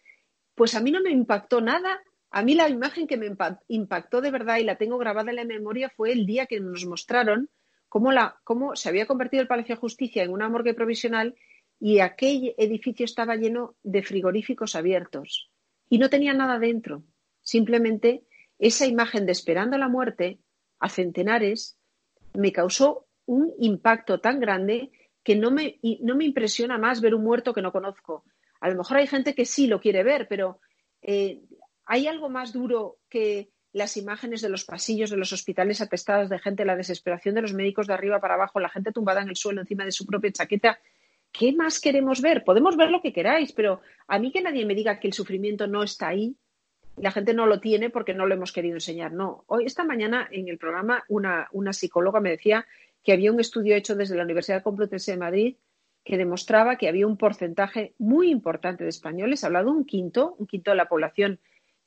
[0.54, 2.02] pues a mí no me impactó nada.
[2.30, 3.34] A mí la imagen que me
[3.70, 6.86] impactó de verdad y la tengo grabada en la memoria fue el día que nos
[6.86, 7.50] mostraron
[7.90, 11.36] cómo, se había convertido el Palacio de Justicia en una morgue provisional
[11.80, 15.52] y aquel edificio estaba lleno de frigoríficos abiertos
[15.90, 17.04] y no tenía nada dentro.
[17.42, 18.24] Simplemente
[18.60, 20.40] esa imagen de esperando la muerte
[20.80, 21.78] a centenares
[22.34, 24.92] me causó un impacto tan grande
[25.24, 28.24] que no me, no me impresiona más ver un muerto que no conozco.
[28.62, 30.60] A lo mejor hay gente que sí lo quiere ver, pero
[31.02, 31.42] eh,
[31.86, 36.40] hay algo más duro que las imágenes de los pasillos de los hospitales atestadas de
[36.40, 39.36] gente, la desesperación de los médicos de arriba para abajo, la gente tumbada en el
[39.36, 40.80] suelo encima de su propia chaqueta
[41.32, 42.44] ¿qué más queremos ver?
[42.44, 45.68] Podemos ver lo que queráis, pero a mí que nadie me diga que el sufrimiento
[45.68, 46.36] no está ahí,
[46.98, 49.14] la gente no lo tiene porque no lo hemos querido enseñar.
[49.14, 49.44] No.
[49.48, 52.66] Hoy, esta mañana, en el programa, una, una psicóloga me decía
[53.04, 55.56] que había un estudio hecho desde la Universidad Complutense de Madrid
[56.04, 60.72] que demostraba que había un porcentaje muy importante de españoles, hablado un quinto, un quinto
[60.72, 61.40] de la población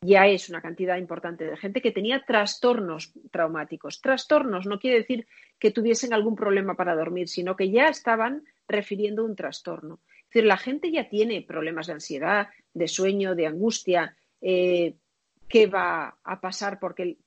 [0.03, 4.01] ya es una cantidad importante de gente que tenía trastornos traumáticos.
[4.01, 5.27] Trastornos no quiere decir
[5.61, 10.01] que tuviesen algún problema para dormir, sino que ya estaban refiriendo un trastorno.
[10.25, 14.17] Es decir, la gente ya tiene problemas de ansiedad, de sueño, de angustia.
[14.41, 14.97] Eh,
[15.49, 17.19] ¿Qué va a pasar porque,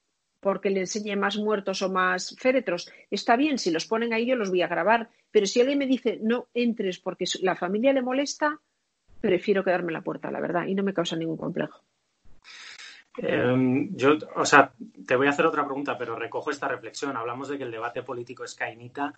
[0.41, 2.91] porque le enseñe más muertos o más féretros?
[3.09, 5.87] Está bien, si los ponen ahí yo los voy a grabar, pero si alguien me
[5.87, 8.59] dice no entres porque la familia le molesta,
[9.21, 11.81] prefiero quedarme en la puerta, la verdad, y no me causa ningún complejo.
[13.17, 14.73] Em, yo, o sea,
[15.05, 17.15] te voy a hacer otra pregunta, pero recojo esta reflexión.
[17.15, 19.13] Hablamos de que el debate político es cainita.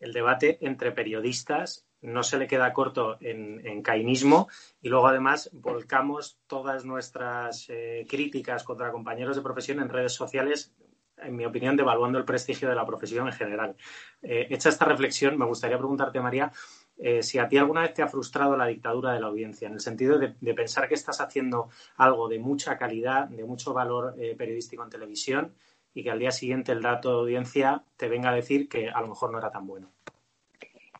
[0.00, 4.48] El debate entre periodistas no se le queda corto en, cainismo
[4.80, 10.74] y luego además volcamos todas nuestras eh, críticas contra compañeros de profesión en redes sociales,
[11.16, 13.76] en mi opinión, devaluando el prestigio de la profesión en general.
[14.22, 16.50] Eh, hecha esta reflexión, me gustaría preguntarte, María,
[16.98, 19.74] eh, si a ti alguna vez te ha frustrado la dictadura de la audiencia, en
[19.74, 24.34] el sentido de, pensar que estás haciendo algo de mucha calidad, de mucho valor eh,
[24.36, 25.52] periodístico en televisión
[25.94, 29.00] y que al día siguiente el dato de audiencia te venga a decir que a
[29.00, 29.90] lo mejor no era tan bueno.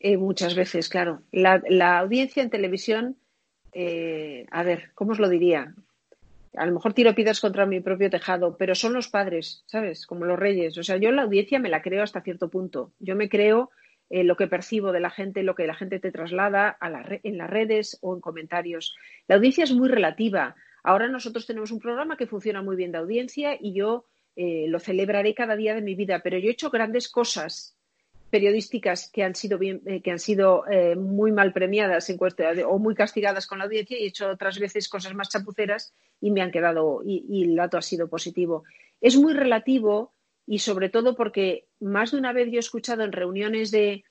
[0.00, 1.22] Eh, muchas veces, claro.
[1.30, 3.16] La, audiencia en televisión,
[3.72, 5.74] a ver, ¿cómo os lo diría?
[6.56, 10.06] A lo mejor tiro piedras contra mi propio tejado, pero son los padres, ¿sabes?
[10.06, 10.76] Como los reyes.
[10.76, 12.90] O sea, yo la audiencia me la creo hasta cierto punto.
[12.98, 13.70] Yo me creo
[14.10, 16.76] eh, lo que percibo de la gente, lo que la gente te traslada
[17.22, 18.94] en las redes o en comentarios.
[19.28, 20.54] La audiencia es muy relativa.
[20.82, 24.80] Ahora nosotros tenemos un programa que funciona muy bien de audiencia y yo eh, lo
[24.80, 27.76] celebraré cada día de mi vida, pero yo he hecho grandes cosas
[28.30, 32.18] periodísticas que han sido, eh, muy mal premiadas en
[32.66, 36.30] o muy castigadas con la audiencia y he hecho otras veces cosas más chapuceras y
[36.30, 38.64] me han quedado y, y el dato ha sido positivo.
[39.02, 40.14] Es muy relativo
[40.46, 44.04] y sobre todo porque más de una vez yo he escuchado en reuniones de,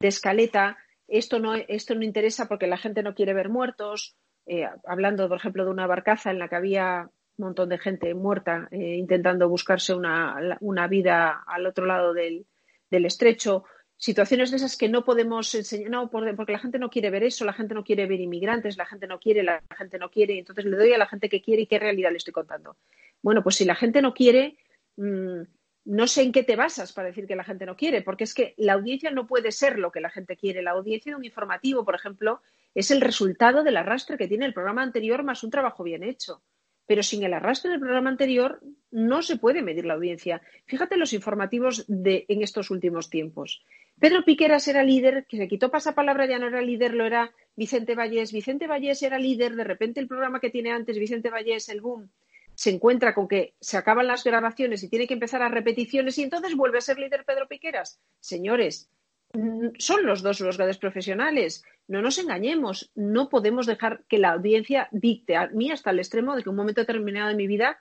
[0.00, 4.14] escaleta esto no, esto no interesa porque la gente no quiere ver muertos,
[4.46, 8.12] eh, hablando, por ejemplo, de una barcaza en la que había un montón de gente
[8.14, 12.46] muerta eh, intentando buscarse una, vida al otro lado del,
[12.90, 13.64] estrecho.
[13.96, 17.44] Situaciones de esas que no podemos enseñar, no, porque la gente no quiere ver eso,
[17.44, 20.64] la gente no quiere ver inmigrantes, la gente no quiere, la gente no quiere, entonces
[20.64, 22.76] le doy a la gente que quiere y qué realidad le estoy contando.
[23.22, 24.56] Bueno, pues si la gente no quiere,
[24.96, 25.42] mm,
[25.88, 28.34] no sé en qué te basas para decir que la gente no quiere, porque es
[28.34, 30.62] que la audiencia no puede ser lo que la gente quiere.
[30.62, 32.42] La audiencia de un informativo, por ejemplo,
[32.74, 36.42] es el resultado del arrastre que tiene el programa anterior más un trabajo bien hecho.
[36.86, 40.42] Pero sin el arrastre del programa anterior no se puede medir la audiencia.
[40.66, 43.64] Fíjate los informativos de en estos últimos tiempos.
[43.98, 47.94] Pedro Piqueras era líder, que se quitó pasapalabra, ya no era líder, lo era Vicente
[47.94, 48.30] Vallés.
[48.32, 52.10] Vicente Vallés era líder, de repente el programa que tiene antes Vicente Vallés, el boom,
[52.58, 56.24] se encuentra con que se acaban las grabaciones y tiene que empezar a repeticiones y
[56.24, 58.00] entonces vuelve a ser líder Pedro Piqueras.
[58.18, 58.90] Señores,
[59.32, 61.62] mm, son los dos los grandes profesionales.
[61.86, 62.90] No nos engañemos.
[62.96, 66.56] No podemos dejar que la audiencia dicte a mí hasta el extremo de que un
[66.56, 67.78] momento determinado de mi vida,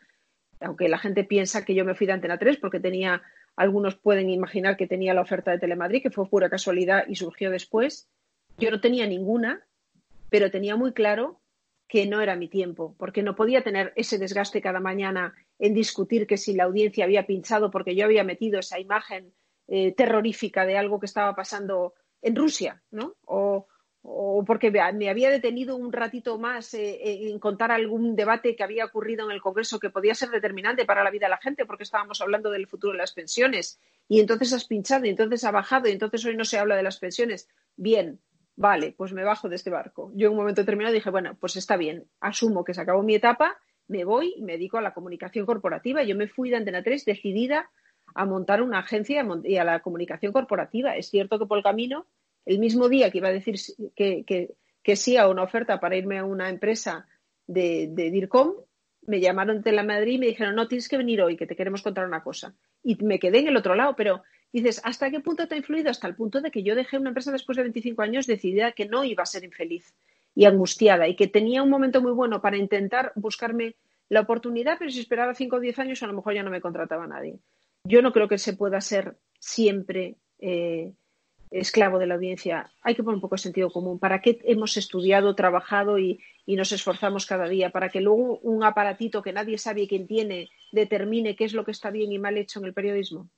[0.59, 3.23] aunque la gente piensa que yo me fui de Antena 3 porque tenía,
[3.55, 7.49] algunos pueden imaginar que tenía la oferta de Telemadrid, que fue pura casualidad y surgió
[7.49, 8.07] después.
[8.59, 9.65] Yo no tenía ninguna,
[10.29, 11.41] pero tenía muy claro
[11.87, 16.27] que no era mi tiempo, porque no podía tener ese desgaste cada mañana en discutir
[16.27, 19.33] que si la audiencia había pinchado porque yo había metido esa imagen
[19.67, 23.15] eh, terrorífica de algo que estaba pasando en Rusia, ¿no?
[23.25, 23.67] O,
[24.45, 29.25] porque me había detenido un ratito más eh, en contar algún debate que había ocurrido
[29.25, 32.21] en el Congreso que podía ser determinante para la vida de la gente, porque estábamos
[32.21, 35.91] hablando del futuro de las pensiones, y entonces has pinchado, y entonces ha bajado, y
[35.91, 37.49] entonces hoy no se habla de las pensiones.
[37.75, 38.21] Bien,
[38.57, 40.11] vale, pues me bajo de este barco.
[40.15, 43.15] Yo en un momento determinado dije, bueno, pues está bien, asumo que se acabó mi
[43.15, 46.03] etapa, me voy y me dedico a la comunicación corporativa.
[46.03, 47.69] Yo me fui de Antena 3 decidida
[48.15, 50.97] a montar una agencia y a la comunicación corporativa.
[50.97, 52.07] Es cierto que por el camino,
[52.45, 53.55] el mismo día que iba a decir
[53.95, 57.07] que, sí a una oferta para irme a una empresa
[57.45, 58.53] de, de DIRCOM,
[59.03, 61.55] me llamaron de la Madrid y me dijeron, no, tienes que venir hoy, que te
[61.55, 62.55] queremos contar una cosa.
[62.83, 65.89] Y me quedé en el otro lado, pero dices, ¿hasta qué punto te ha influido?
[65.89, 68.87] Hasta el punto de que yo dejé una empresa después de 25 años decidida que
[68.87, 69.93] no iba a ser infeliz
[70.35, 73.75] y angustiada y que tenía un momento muy bueno para intentar buscarme
[74.09, 76.61] la oportunidad, pero si esperaba 5 o 10 años a lo mejor ya no me
[76.61, 77.39] contrataba nadie.
[77.83, 80.93] Yo no creo que se pueda ser siempre eh,
[81.51, 82.71] esclavo de la audiencia.
[82.81, 83.99] Hay que poner un poco de sentido común.
[83.99, 87.71] ¿Para qué hemos estudiado, trabajado y, y nos esforzamos cada día?
[87.71, 91.71] Para que luego un aparatito que nadie sabe quién tiene determine qué es lo que
[91.71, 93.29] está bien y mal hecho en el periodismo.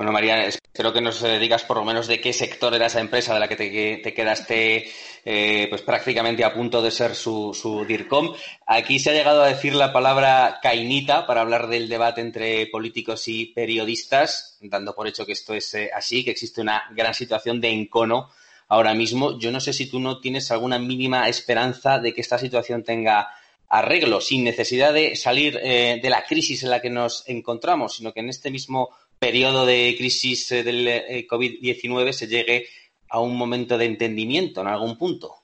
[0.00, 3.34] Bueno, María, espero que nos digas por lo menos de qué sector era esa empresa
[3.34, 4.90] de la que te, quedaste
[5.26, 8.32] eh, pues prácticamente a punto de ser su, DIRCOM.
[8.66, 13.28] Aquí se ha llegado a decir la palabra cainita para hablar del debate entre políticos
[13.28, 17.60] y periodistas, dando por hecho que esto es eh, así, que existe una gran situación
[17.60, 18.30] de encono
[18.68, 19.38] ahora mismo.
[19.38, 23.28] Yo no sé si tú no tienes alguna mínima esperanza de que esta situación tenga
[23.68, 28.14] arreglo, sin necesidad de salir eh, de la crisis en la que nos encontramos, sino
[28.14, 28.88] que en este mismo
[29.20, 32.66] periodo de crisis eh, del eh, COVID-19 se llegue
[33.10, 35.34] a un momento de entendimiento en algún punto?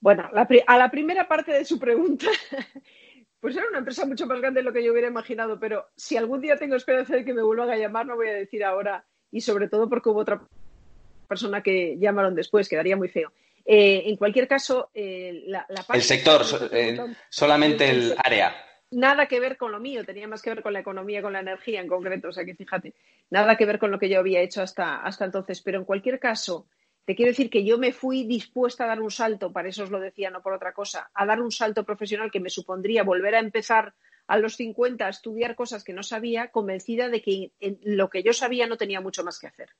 [0.00, 2.26] Bueno, a la primera parte de su pregunta,
[3.40, 6.16] pues era una empresa mucho más grande de lo que yo hubiera imaginado, pero si
[6.16, 9.04] algún día tengo esperanza de que me vuelvan a llamar, no voy a decir ahora,
[9.30, 10.42] y sobre todo porque hubo otra
[11.26, 13.32] persona que llamaron después, quedaría muy feo.
[13.64, 15.96] Eh, en cualquier caso, la, parte...
[15.96, 16.42] El sector,
[17.28, 20.80] solamente el área nada que ver con lo mío, tenía más que ver con la
[20.80, 22.94] economía, con la energía en concreto, o sea que fíjate,
[23.30, 25.60] nada que ver con lo que yo había hecho hasta, hasta entonces.
[25.62, 26.66] Pero en cualquier caso,
[27.04, 29.90] te quiero decir que yo me fui dispuesta a dar un salto, para eso os
[29.90, 33.34] lo decía, no por otra cosa, a dar un salto profesional que me supondría volver
[33.34, 33.94] a empezar
[34.26, 38.22] a los 50 a estudiar cosas que no sabía, convencida de que en lo que
[38.22, 39.70] yo sabía no tenía mucho más que hacer.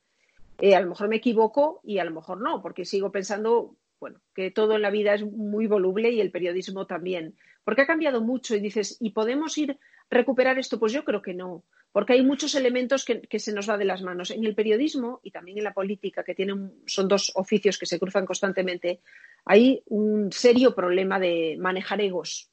[0.59, 4.19] Eh, a lo mejor me equivoco y a lo mejor no, porque sigo pensando, bueno,
[4.35, 8.21] que todo en la vida es muy voluble y el periodismo también porque ha cambiado
[8.21, 9.77] mucho y dices, ¿y podemos ir
[10.09, 10.79] recuperar esto?
[10.79, 14.01] Pues yo creo que no, porque hay muchos elementos que, se nos va de las
[14.01, 14.31] manos.
[14.31, 17.99] En el periodismo y también en la política, que tienen, son dos oficios que se
[17.99, 19.01] cruzan constantemente,
[19.45, 22.49] hay un serio problema de manejar egos.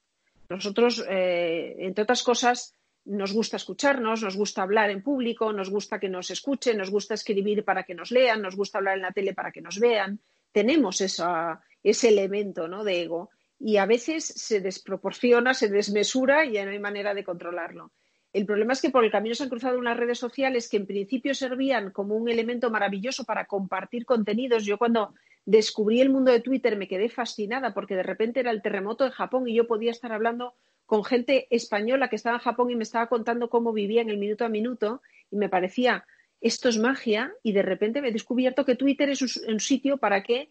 [0.48, 5.98] Nosotros, eh, entre otras cosas, nos gusta escucharnos, nos gusta hablar en público, nos gusta
[5.98, 9.12] que nos escuchen, nos gusta escribir para que nos lean, nos gusta hablar en la
[9.12, 10.20] tele para que nos vean.
[10.52, 12.84] Tenemos ese elemento ¿no?
[12.84, 13.30] de ego
[13.61, 17.92] y a veces se desproporciona, se desmesura y ya no hay manera de controlarlo.
[18.32, 20.86] El problema es que por el camino se han cruzado unas redes sociales que en
[20.86, 24.64] principio servían como un elemento maravilloso para compartir contenidos.
[24.64, 25.14] Yo cuando
[25.46, 29.11] descubrí el mundo de Twitter me quedé fascinada porque de repente era el terremoto de
[29.11, 30.54] Japón y yo podía estar hablando
[30.84, 34.18] con gente española que estaba en Japón y me estaba contando cómo vivía en el
[34.18, 36.04] minuto a minuto y me parecía
[36.40, 40.22] esto es magia y de repente me he descubierto que Twitter es un sitio para
[40.22, 40.50] que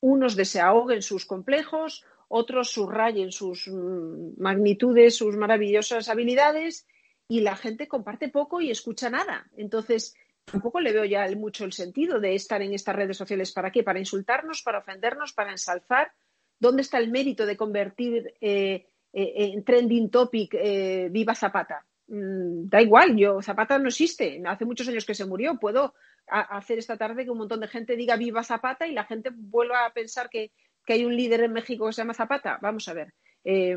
[0.00, 6.86] unos desahoguen sus complejos, otros subrayen sus mm, magnitudes, sus maravillosas habilidades
[7.26, 9.50] y la gente comparte poco y escucha nada.
[9.56, 10.14] Entonces,
[10.44, 13.52] tampoco le veo ya mucho el sentido de estar en estas redes sociales.
[13.52, 13.82] ¿Para qué?
[13.82, 16.12] ¿Para insultarnos, para ofendernos, para ensalzar?
[16.58, 21.84] ¿Dónde está el mérito de convertir eh, eh, en trending topic eh, viva Zapata?
[22.08, 25.94] Mm, da igual, yo Zapata no existe, hace muchos años que se murió, puedo
[26.26, 29.86] hacer esta tarde que un montón de gente diga viva Zapata y la gente vuelva
[29.86, 30.50] a pensar que
[30.88, 32.58] que hay un líder en México que se llama Zapata.
[32.62, 33.12] Vamos a ver.
[33.44, 33.76] Eh,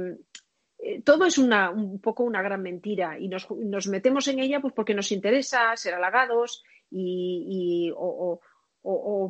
[0.80, 3.50] eh, todo es una, un poco una gran mentira y nos,
[3.90, 8.40] metemos en ella pues porque nos interesa ser halagados y, o,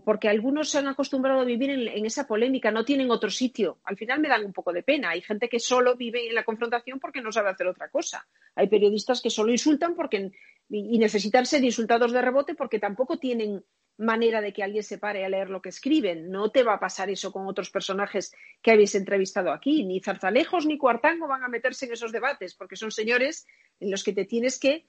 [0.05, 3.79] porque algunos se han acostumbrado a vivir en, esa polémica, no tienen otro sitio.
[3.83, 5.09] Al final me dan un poco de pena.
[5.09, 8.27] Hay gente que solo vive en la confrontación porque no sabe hacer otra cosa.
[8.53, 10.31] Hay periodistas que solo insultan porque,
[10.69, 13.65] y necesitan ser insultados de rebote porque tampoco tienen
[14.01, 16.31] manera de que alguien se pare a leer lo que escriben.
[16.31, 19.83] No te va a pasar eso con otros personajes que habéis entrevistado aquí.
[19.85, 23.47] Ni Zarzalejos ni Cuartango van a meterse en esos debates, porque son señores
[23.79, 24.87] en los que te tienes que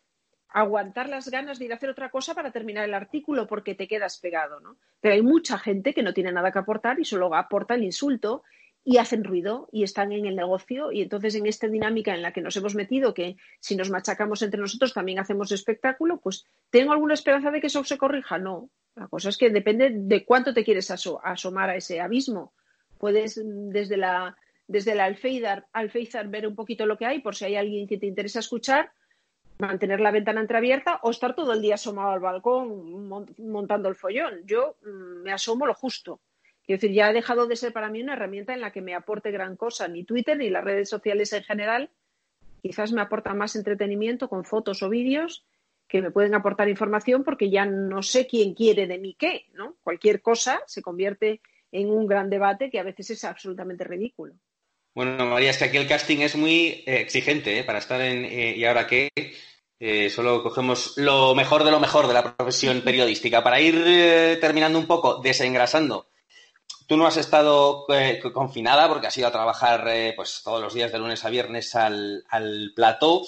[0.48, 3.88] aguantar las ganas de ir a hacer otra cosa para terminar el artículo porque te
[3.88, 4.76] quedas pegado, ¿no?
[5.00, 8.42] Pero hay mucha gente que no tiene nada que aportar y solo aporta el insulto
[8.84, 12.32] y hacen ruido y están en el negocio y entonces en esta dinámica en la
[12.32, 16.92] que nos hemos metido, que si nos machacamos entre nosotros también hacemos espectáculo, pues ¿tengo
[16.92, 18.38] alguna esperanza de que eso se corrija?
[18.38, 18.70] No.
[18.94, 22.52] La cosa es que depende de cuánto te quieres asomar a ese abismo.
[22.98, 24.36] Puedes mm, desde la
[24.68, 27.98] desde el alféizar, alféizar ver un poquito lo que hay por si hay alguien que
[27.98, 28.92] te interesa escuchar,
[29.58, 34.46] mantener la ventana entreabierta o estar todo el día asomado al balcón montando el follón.
[34.46, 36.20] Yo mm, me asomo lo justo
[36.64, 38.94] Quiero decir, ya ha dejado de ser para mí una herramienta en la que me
[38.94, 41.90] aporte gran cosa, ni Twitter ni las redes sociales en general.
[42.62, 45.44] Quizás me aporta más entretenimiento con fotos o vídeos
[45.92, 49.76] que me pueden aportar información porque ya no sé quién quiere de mí qué, ¿no?
[49.82, 54.32] Cualquier cosa se convierte en un gran debate que a veces es absolutamente ridículo.
[54.94, 57.64] Bueno, María, es que aquí el casting es muy eh, exigente ¿eh?
[57.64, 59.10] para estar en eh, ¿Y ahora qué?
[60.08, 63.42] solo cogemos lo mejor de lo mejor de la profesión periodística.
[63.42, 66.06] Para ir terminando un poco, desengrasando
[66.86, 70.74] Tú no has estado eh, confinada porque has ido a trabajar eh, pues todos los
[70.74, 73.22] días de lunes a viernes al, al plató.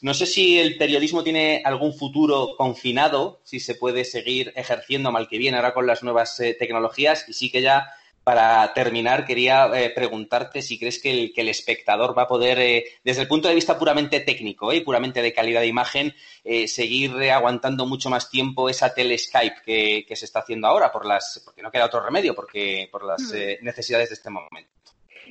[0.00, 5.28] No sé si el periodismo tiene algún futuro confinado, si se puede seguir ejerciendo mal
[5.28, 7.90] que bien ahora con las nuevas eh, tecnologías y sí que ya
[8.24, 13.22] para terminar, quería eh, preguntarte si crees que el, espectador va a poder, eh, desde
[13.22, 16.14] el punto de vista puramente técnico y eh, puramente de calidad de imagen,
[16.66, 21.42] seguir aguantando mucho más tiempo esa teleskype que, que se está haciendo ahora, por las,
[21.44, 23.64] porque no queda otro remedio, porque por las hmm.
[23.64, 24.70] necesidades de este momento.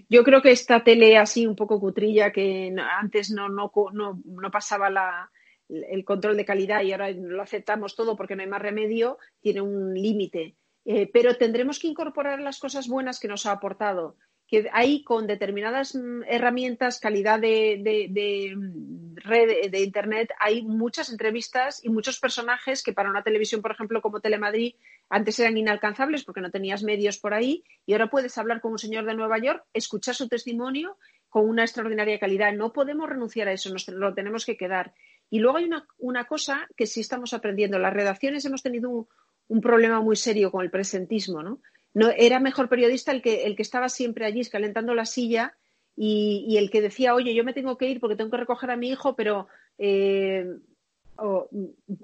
[0.07, 4.51] Yo creo que esta tele así un poco cutrilla, que antes no, no, no, no
[4.51, 5.29] pasaba la,
[5.69, 9.61] el control de calidad y ahora lo aceptamos todo porque no hay más remedio, tiene
[9.61, 10.55] un límite.
[10.91, 14.15] Eh, pero tendremos que incorporar las cosas buenas que nos ha aportado.
[14.47, 21.79] Que ahí con determinadas mm, herramientas, calidad de, mm, red de Internet, hay muchas entrevistas
[21.85, 24.73] y muchos personajes que para una televisión, por ejemplo, como Telemadrid,
[25.09, 28.79] antes eran inalcanzables porque no tenías medios por ahí y ahora puedes hablar con un
[28.79, 30.97] señor de Nueva York, escuchar su testimonio
[31.29, 32.51] con una extraordinaria calidad.
[32.53, 34.95] No podemos renunciar a eso, nos lo tenemos que quedar.
[35.29, 37.77] Y luego hay una, una cosa que sí estamos aprendiendo.
[37.77, 39.07] Las redacciones hemos tenido un,
[39.49, 41.59] un problema muy serio con el presentismo, ¿no?
[41.93, 45.55] no era mejor periodista el que, el que estaba siempre allí escalentando la silla
[45.95, 48.77] y, el que decía, oye, yo me tengo que ir porque tengo que recoger a
[48.77, 50.45] mi hijo, pero eh,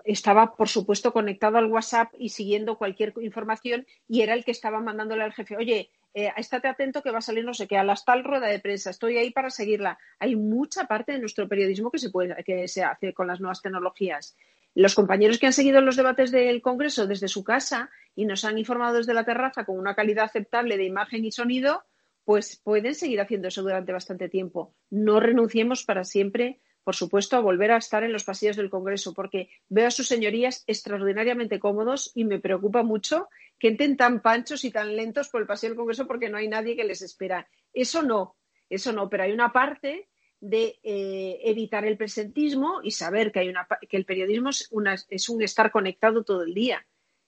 [0.03, 4.81] estaba, por supuesto, conectado al WhatsApp y siguiendo cualquier información y era el que estaba
[4.81, 7.85] mandándole al jefe, oye, eh, estate atento que va a salir no sé qué, a
[7.85, 9.97] la tal rueda de prensa, estoy ahí para seguirla.
[10.19, 13.61] Hay mucha parte de nuestro periodismo que se, puede, que se hace con las nuevas
[13.61, 14.35] tecnologías
[14.75, 18.57] los compañeros que han seguido los debates del Congreso desde su casa y nos han
[18.57, 21.83] informado desde la terraza con una calidad aceptable de imagen y sonido,
[22.25, 24.75] pues pueden seguir haciendo eso durante bastante tiempo.
[24.89, 29.13] No renunciemos para siempre, por supuesto, a volver a estar en los pasillos del Congreso,
[29.13, 34.65] porque veo a sus señorías extraordinariamente cómodos y me preocupa mucho que entren tan panchos
[34.65, 37.47] y tan lentos por el pasillo del Congreso porque no hay nadie que les espera.
[37.73, 38.35] Eso no,
[38.69, 40.09] eso no, pero hay una parte
[40.49, 44.69] de eh, evitar el presentismo y saber que, hay una, que el periodismo es,
[45.09, 46.85] es un estar conectado todo el día.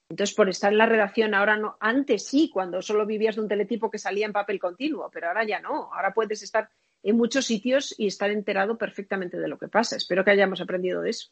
[0.09, 3.49] Entonces, por estar en la redacción, ahora no, antes sí, cuando solo vivías de un
[3.49, 5.93] teletipo que salía en papel continuo, pero ahora ya no.
[5.93, 6.69] Ahora puedes estar
[7.03, 9.97] en muchos sitios y estar enterado perfectamente de lo que pasa.
[9.97, 11.29] Espero que hayamos aprendido de eso.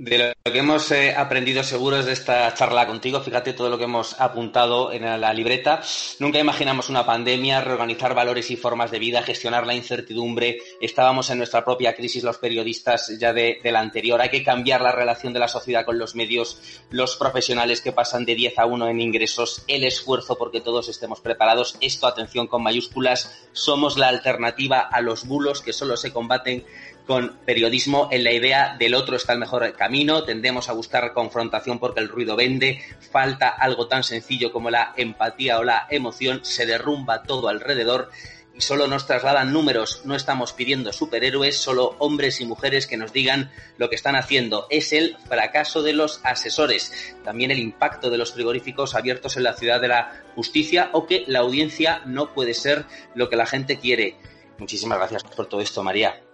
[0.00, 3.82] De lo que hemos eh, aprendido seguros de esta charla contigo, fíjate todo lo que
[3.82, 5.82] hemos apuntado en la libreta.
[6.20, 10.58] Nunca imaginamos una pandemia, reorganizar valores y formas de vida, gestionar la incertidumbre.
[10.80, 14.20] Estábamos en nuestra propia crisis los periodistas ya de, la anterior.
[14.20, 18.24] Hay que cambiar la relación de la sociedad con los medios, los profesionales que pasan
[18.24, 21.76] de 10 a 1 en ingresos, el esfuerzo porque todos estemos preparados.
[21.80, 26.64] Esto, atención con mayúsculas, somos la alternativa a los bulos que solo se combaten
[27.08, 31.78] con periodismo en la idea del otro está el mejor camino, tendemos a buscar confrontación
[31.78, 36.66] porque el ruido vende, falta algo tan sencillo como la empatía o la emoción, se
[36.66, 38.10] derrumba todo alrededor
[38.54, 43.14] y solo nos trasladan números, no estamos pidiendo superhéroes, solo hombres y mujeres que nos
[43.14, 44.66] digan lo que están haciendo.
[44.68, 49.54] Es el fracaso de los asesores, también el impacto de los frigoríficos abiertos en la
[49.54, 52.84] ciudad de la justicia o que la audiencia no puede ser
[53.14, 54.16] lo que la gente quiere.
[54.58, 56.27] Muchísimas gracias por todo esto, María.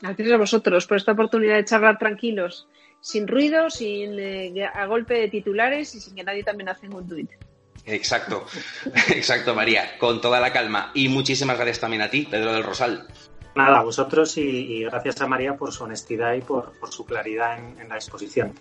[0.00, 2.68] Gracias a vosotros por esta oportunidad de charlar tranquilos,
[3.00, 7.08] sin ruido, sin eh, a golpe de titulares y sin que nadie también haga un
[7.08, 7.30] tuit.
[7.84, 8.44] Exacto,
[9.08, 10.90] exacto, María, con toda la calma.
[10.94, 13.06] Y muchísimas gracias también a ti, Pedro del Rosal.
[13.54, 17.88] Nada, a vosotros y, gracias a María por su honestidad y por, su claridad en,
[17.88, 18.52] la exposición.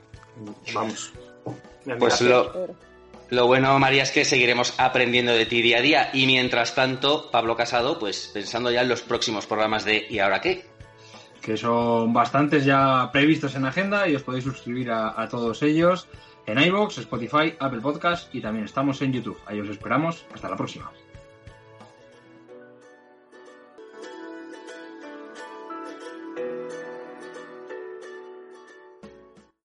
[0.74, 1.14] Vamos.
[2.00, 2.76] Pues lo,
[3.30, 6.10] lo bueno, María, es que seguiremos aprendiendo de ti día a día.
[6.14, 10.42] Y mientras tanto, Pablo Casado, pues pensando ya en los próximos programas de ¿Y ahora
[10.42, 10.66] qué?
[11.48, 16.10] Que son bastantes ya previstos en agenda y os podéis suscribir a, todos ellos
[16.45, 19.39] en iVoox, Spotify, Apple Podcast y también estamos en YouTube.
[19.45, 20.26] Ahí os esperamos.
[20.34, 20.91] Hasta la próxima.